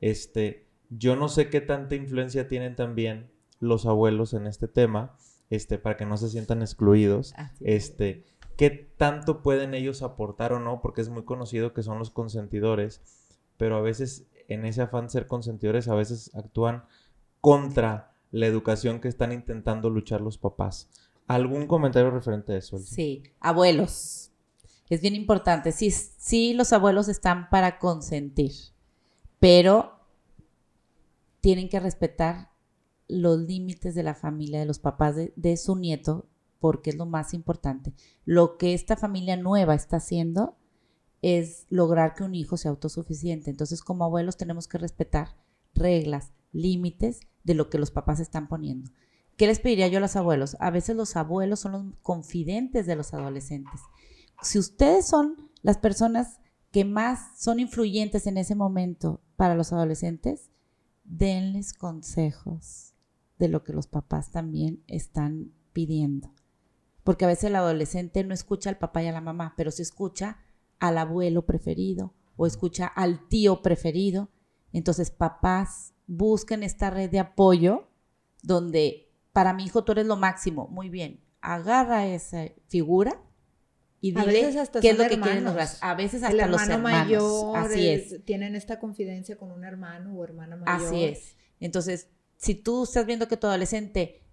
[0.02, 3.30] Este, yo no sé qué tanta influencia tienen también
[3.60, 5.16] los abuelos en este tema,
[5.48, 7.34] este, para que no se sientan excluidos.
[7.60, 8.24] Este,
[8.56, 13.00] qué tanto pueden ellos aportar o no, porque es muy conocido que son los consentidores,
[13.56, 16.84] pero a veces en ese afán de ser consentidores, a veces actúan
[17.40, 20.90] contra la educación que están intentando luchar los papás.
[21.28, 22.78] ¿Algún comentario referente a eso?
[22.78, 24.32] Sí, abuelos.
[24.90, 25.70] Es bien importante.
[25.70, 28.52] Sí, sí, los abuelos están para consentir,
[29.42, 29.98] pero
[31.40, 32.52] tienen que respetar
[33.08, 36.28] los límites de la familia, de los papás de, su nieto,
[36.60, 37.92] porque es lo más importante.
[38.24, 40.56] Lo que esta familia nueva está haciendo
[41.22, 43.50] es lograr que un hijo sea autosuficiente.
[43.50, 45.36] Entonces, como abuelos tenemos que respetar
[45.74, 48.92] reglas, límites de lo que los papás están poniendo.
[49.36, 50.56] ¿Qué les pediría yo a los abuelos?
[50.60, 53.80] A veces los abuelos son los confidentes de los adolescentes.
[54.40, 56.38] Si ustedes son las personas
[56.72, 60.50] que más son influyentes en ese momento para los adolescentes,
[61.04, 62.94] denles consejos
[63.38, 66.32] de lo que los papás también están pidiendo.
[67.04, 69.82] Porque a veces el adolescente no escucha al papá y a la mamá, pero sí
[69.82, 70.38] escucha
[70.78, 74.30] al abuelo preferido o escucha al tío preferido.
[74.72, 77.88] Entonces, papás, busquen esta red de apoyo
[78.42, 80.68] donde para mi hijo tú eres lo máximo.
[80.68, 83.20] Muy bien, agarra esa figura
[84.02, 85.68] y dile qué es lo que quieren lograr.
[85.80, 86.82] A veces hasta los hermanos.
[86.82, 88.24] Mayor, así es.
[88.24, 90.88] Tienen esta confidencia con un hermano o hermana mayor.
[90.88, 91.36] Así es.
[91.60, 94.24] Entonces, si tú estás viendo que tu adolescente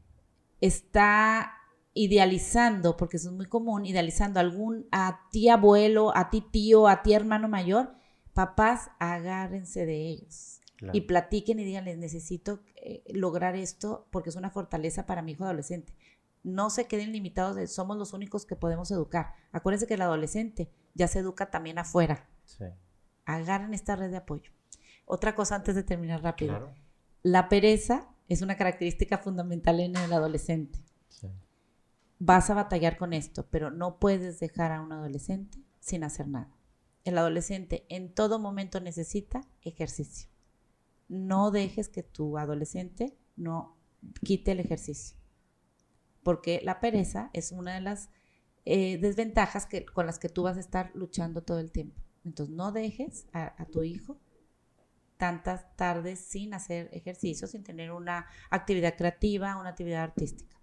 [0.59, 1.53] está
[1.93, 6.87] idealizando, porque eso es muy común, idealizando a algún, a ti abuelo, a ti tío,
[6.87, 7.93] a ti hermano mayor,
[8.33, 10.61] papás, agárrense de ellos.
[10.93, 15.43] Y platiquen y díganles, necesito eh, lograr esto porque es una fortaleza para mi hijo
[15.43, 15.93] adolescente
[16.43, 19.33] no se queden limitados de somos los únicos que podemos educar.
[19.51, 22.29] Acuérdense que el adolescente ya se educa también afuera.
[22.45, 22.65] Sí.
[23.25, 24.51] Agarren esta red de apoyo.
[25.05, 26.73] Otra cosa antes de terminar rápido.
[27.21, 30.79] La pereza es una característica fundamental en el adolescente.
[31.09, 31.27] Sí.
[32.19, 36.55] Vas a batallar con esto, pero no puedes dejar a un adolescente sin hacer nada.
[37.03, 40.29] El adolescente en todo momento necesita ejercicio.
[41.07, 43.77] No dejes que tu adolescente no
[44.23, 45.18] quite el ejercicio
[46.29, 48.11] porque la pereza es una de las
[48.63, 51.99] eh, desventajas que, con las que tú vas a estar luchando todo el tiempo.
[52.23, 54.19] Entonces, no dejes a, tu hijo
[55.17, 60.55] tantas tardes sin hacer ejercicio, sin tener una actividad creativa, una actividad artística.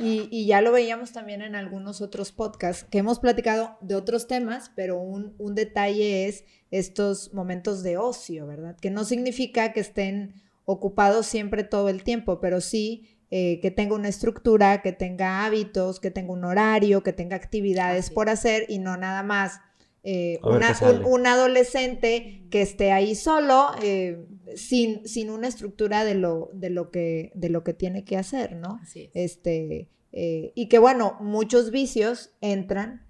[0.00, 4.72] Y, ya lo veíamos también en algunos otros podcasts que hemos platicado de otros temas,
[4.76, 8.78] pero un, un, detalle es estos momentos de ocio, ¿verdad?
[8.80, 13.96] Que no significa que estén ocupados siempre todo el tiempo, pero sí eh, que tenga
[13.96, 18.78] una estructura, que tenga hábitos, que tenga un horario, que tenga actividades por hacer y
[18.78, 19.58] no nada más
[20.04, 24.24] eh, un, adolescente que esté ahí solo eh,
[24.54, 28.54] sin, sin una estructura de lo, de, lo que, de lo que tiene que hacer,
[28.54, 28.78] ¿no?
[29.12, 33.08] Este, y que bueno, muchos vicios entran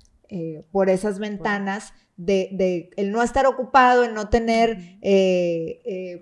[0.73, 1.93] por esas ventanas.
[2.17, 4.79] De, de, el no estar ocupado, el no tener,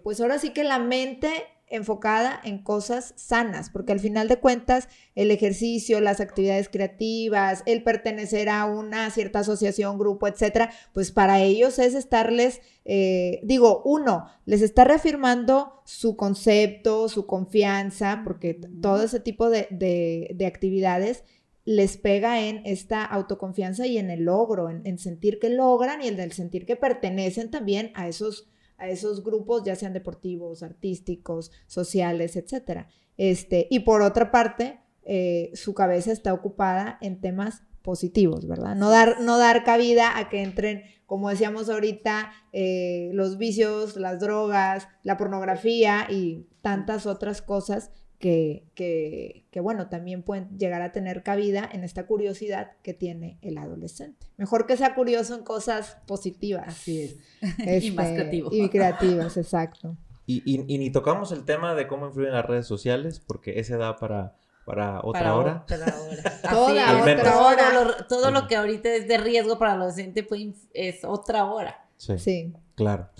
[0.02, 1.30] pues ahora sí que la mente
[1.68, 7.82] enfocada en cosas sanas, porque al final de cuentas el ejercicio, las actividades creativas, el
[7.82, 14.26] pertenecer a una cierta asociación, grupo, etcétera, pues para ellos es estarles, eh, digo, uno,
[14.44, 21.24] les está reafirmando su concepto, su confianza, porque todo ese tipo de, de, actividades
[21.64, 26.08] les pega en esta autoconfianza y en el logro, en, en sentir que logran y
[26.08, 28.48] en el sentir que pertenecen también a esos
[28.78, 32.86] a esos grupos, ya sean deportivos, artísticos, sociales, etc.
[33.16, 38.74] Este, y por otra parte, eh, su cabeza está ocupada en temas positivos, ¿verdad?
[38.74, 44.20] No dar, no dar cabida a que entren, como decíamos ahorita, eh, los vicios, las
[44.20, 51.68] drogas, la pornografía y tantas otras cosas que, bueno, también pueden llegar a tener cabida
[51.70, 54.26] en esta curiosidad que tiene el adolescente.
[54.36, 56.68] Mejor que sea curioso en cosas positivas.
[56.68, 57.16] Así es.
[57.84, 58.52] y más este, creativas.
[58.52, 59.96] Y creativas, exacto.
[60.26, 64.36] Y, ni tocamos el tema de cómo influyen las redes sociales, porque ese da para,
[64.64, 65.64] para otra hora.
[65.64, 68.06] Otra hora.
[68.08, 71.86] Todo, lo, que ahorita es de riesgo para el adolescente pues, es otra hora.
[71.98, 72.54] Sí, sí.
[72.74, 73.10] Claro.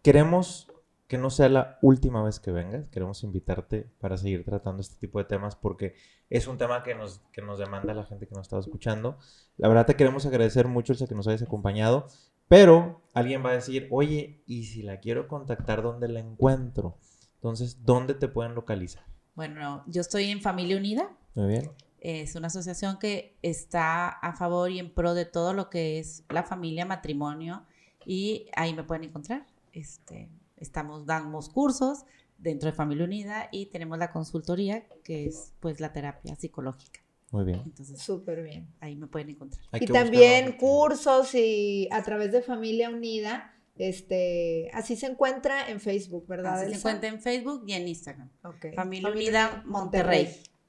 [0.00, 0.71] Queremos
[1.12, 2.88] que no sea la última vez que vengas.
[2.88, 5.94] Queremos invitarte para seguir tratando este tipo de temas porque
[6.30, 9.18] es un tema que nos, que nos demanda la gente que nos está escuchando.
[9.58, 12.06] La verdad te queremos agradecer mucho el que nos hayas acompañado,
[12.48, 16.96] pero alguien va a decir, oye, ¿y si la quiero contactar, dónde la encuentro?
[17.34, 19.04] Entonces, ¿dónde te pueden localizar?
[19.34, 21.14] Bueno, yo estoy en Familia Unida.
[21.34, 21.70] Muy bien.
[22.00, 26.24] Es una asociación que está a favor y en pro de todo lo que es
[26.30, 27.66] la familia, matrimonio,
[28.06, 29.46] y ahí me pueden encontrar.
[29.74, 30.30] Este,
[30.62, 32.04] estamos, damos cursos
[32.38, 37.00] dentro de Familia Unida y tenemos la consultoría, que es pues la terapia psicológica.
[37.30, 37.62] Muy bien.
[37.64, 38.68] Entonces, Súper bien.
[38.80, 39.64] ahí me pueden encontrar.
[39.72, 45.80] Hay y también cursos y a través de Familia Unida, este, así se encuentra en
[45.80, 46.60] Facebook, ¿verdad?
[46.60, 48.30] Así se encuentra en Facebook y en Instagram.
[48.44, 48.74] Ok.
[48.74, 50.28] Familia Unida Monterrey.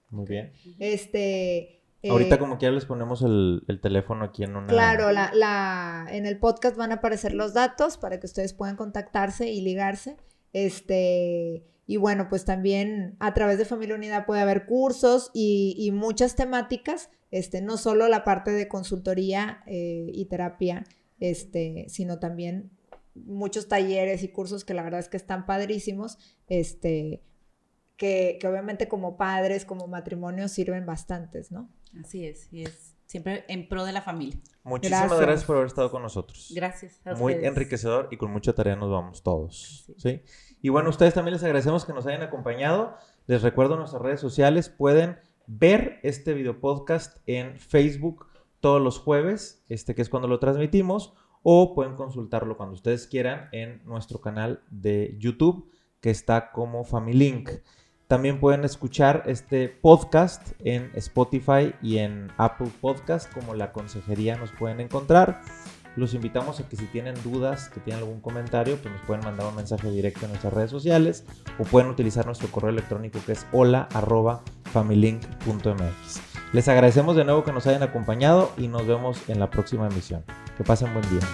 [0.10, 0.54] Muy bien.
[0.80, 1.83] Este.
[2.04, 4.68] Eh, Ahorita como quiera les ponemos el, el teléfono aquí en una...
[4.68, 8.76] Claro, la, la, en el podcast van a aparecer los datos para que ustedes puedan
[8.76, 10.18] contactarse y ligarse.
[10.52, 15.92] Este, y bueno, pues también a través de Familia Unida puede haber cursos y, y
[15.92, 20.84] muchas temáticas, este, no solo la parte de consultoría eh, y terapia,
[21.22, 22.70] este, sino también
[23.16, 27.22] muchos talleres y cursos que la verdad es que están padrísimos, este,
[27.96, 31.70] que, que obviamente como padres, como matrimonios sirven bastantes, ¿no?
[32.00, 34.40] Así es, y es siempre en pro de la familia.
[34.64, 35.22] Muchísimas Gracias.
[35.22, 36.52] gracias, por haber estado con nosotros.
[36.56, 37.00] Gracias.
[37.06, 37.50] a Muy ustedes.
[37.50, 39.86] enriquecedor y con mucha tarea nos vamos todos.
[39.86, 39.94] Sí.
[39.98, 40.22] ¿sí?
[40.62, 42.96] Y bueno, ustedes también les agradecemos que nos hayan acompañado.
[43.28, 44.70] Les recuerdo nuestras redes sociales.
[44.70, 48.28] Pueden ver este video podcast en Facebook
[48.62, 51.14] todos los jueves, este que es cuando lo transmitimos,
[51.44, 55.70] o pueden consultarlo cuando ustedes quieran en nuestro canal de YouTube
[56.00, 57.50] que está como Familink.
[58.14, 64.52] También pueden escuchar este podcast en Spotify y en Apple Podcast como La Consejería nos
[64.52, 65.42] pueden encontrar.
[65.96, 69.48] Los invitamos a que si tienen dudas, que tienen algún comentario, pues nos pueden mandar
[69.48, 71.26] un mensaje directo en nuestras redes sociales
[71.58, 76.22] o pueden utilizar nuestro correo electrónico que es hola@familink.mx.
[76.54, 80.24] Les agradecemos de nuevo que nos hayan acompañado y nos vemos en la próxima emisión.
[80.56, 81.28] Que pasen buen día.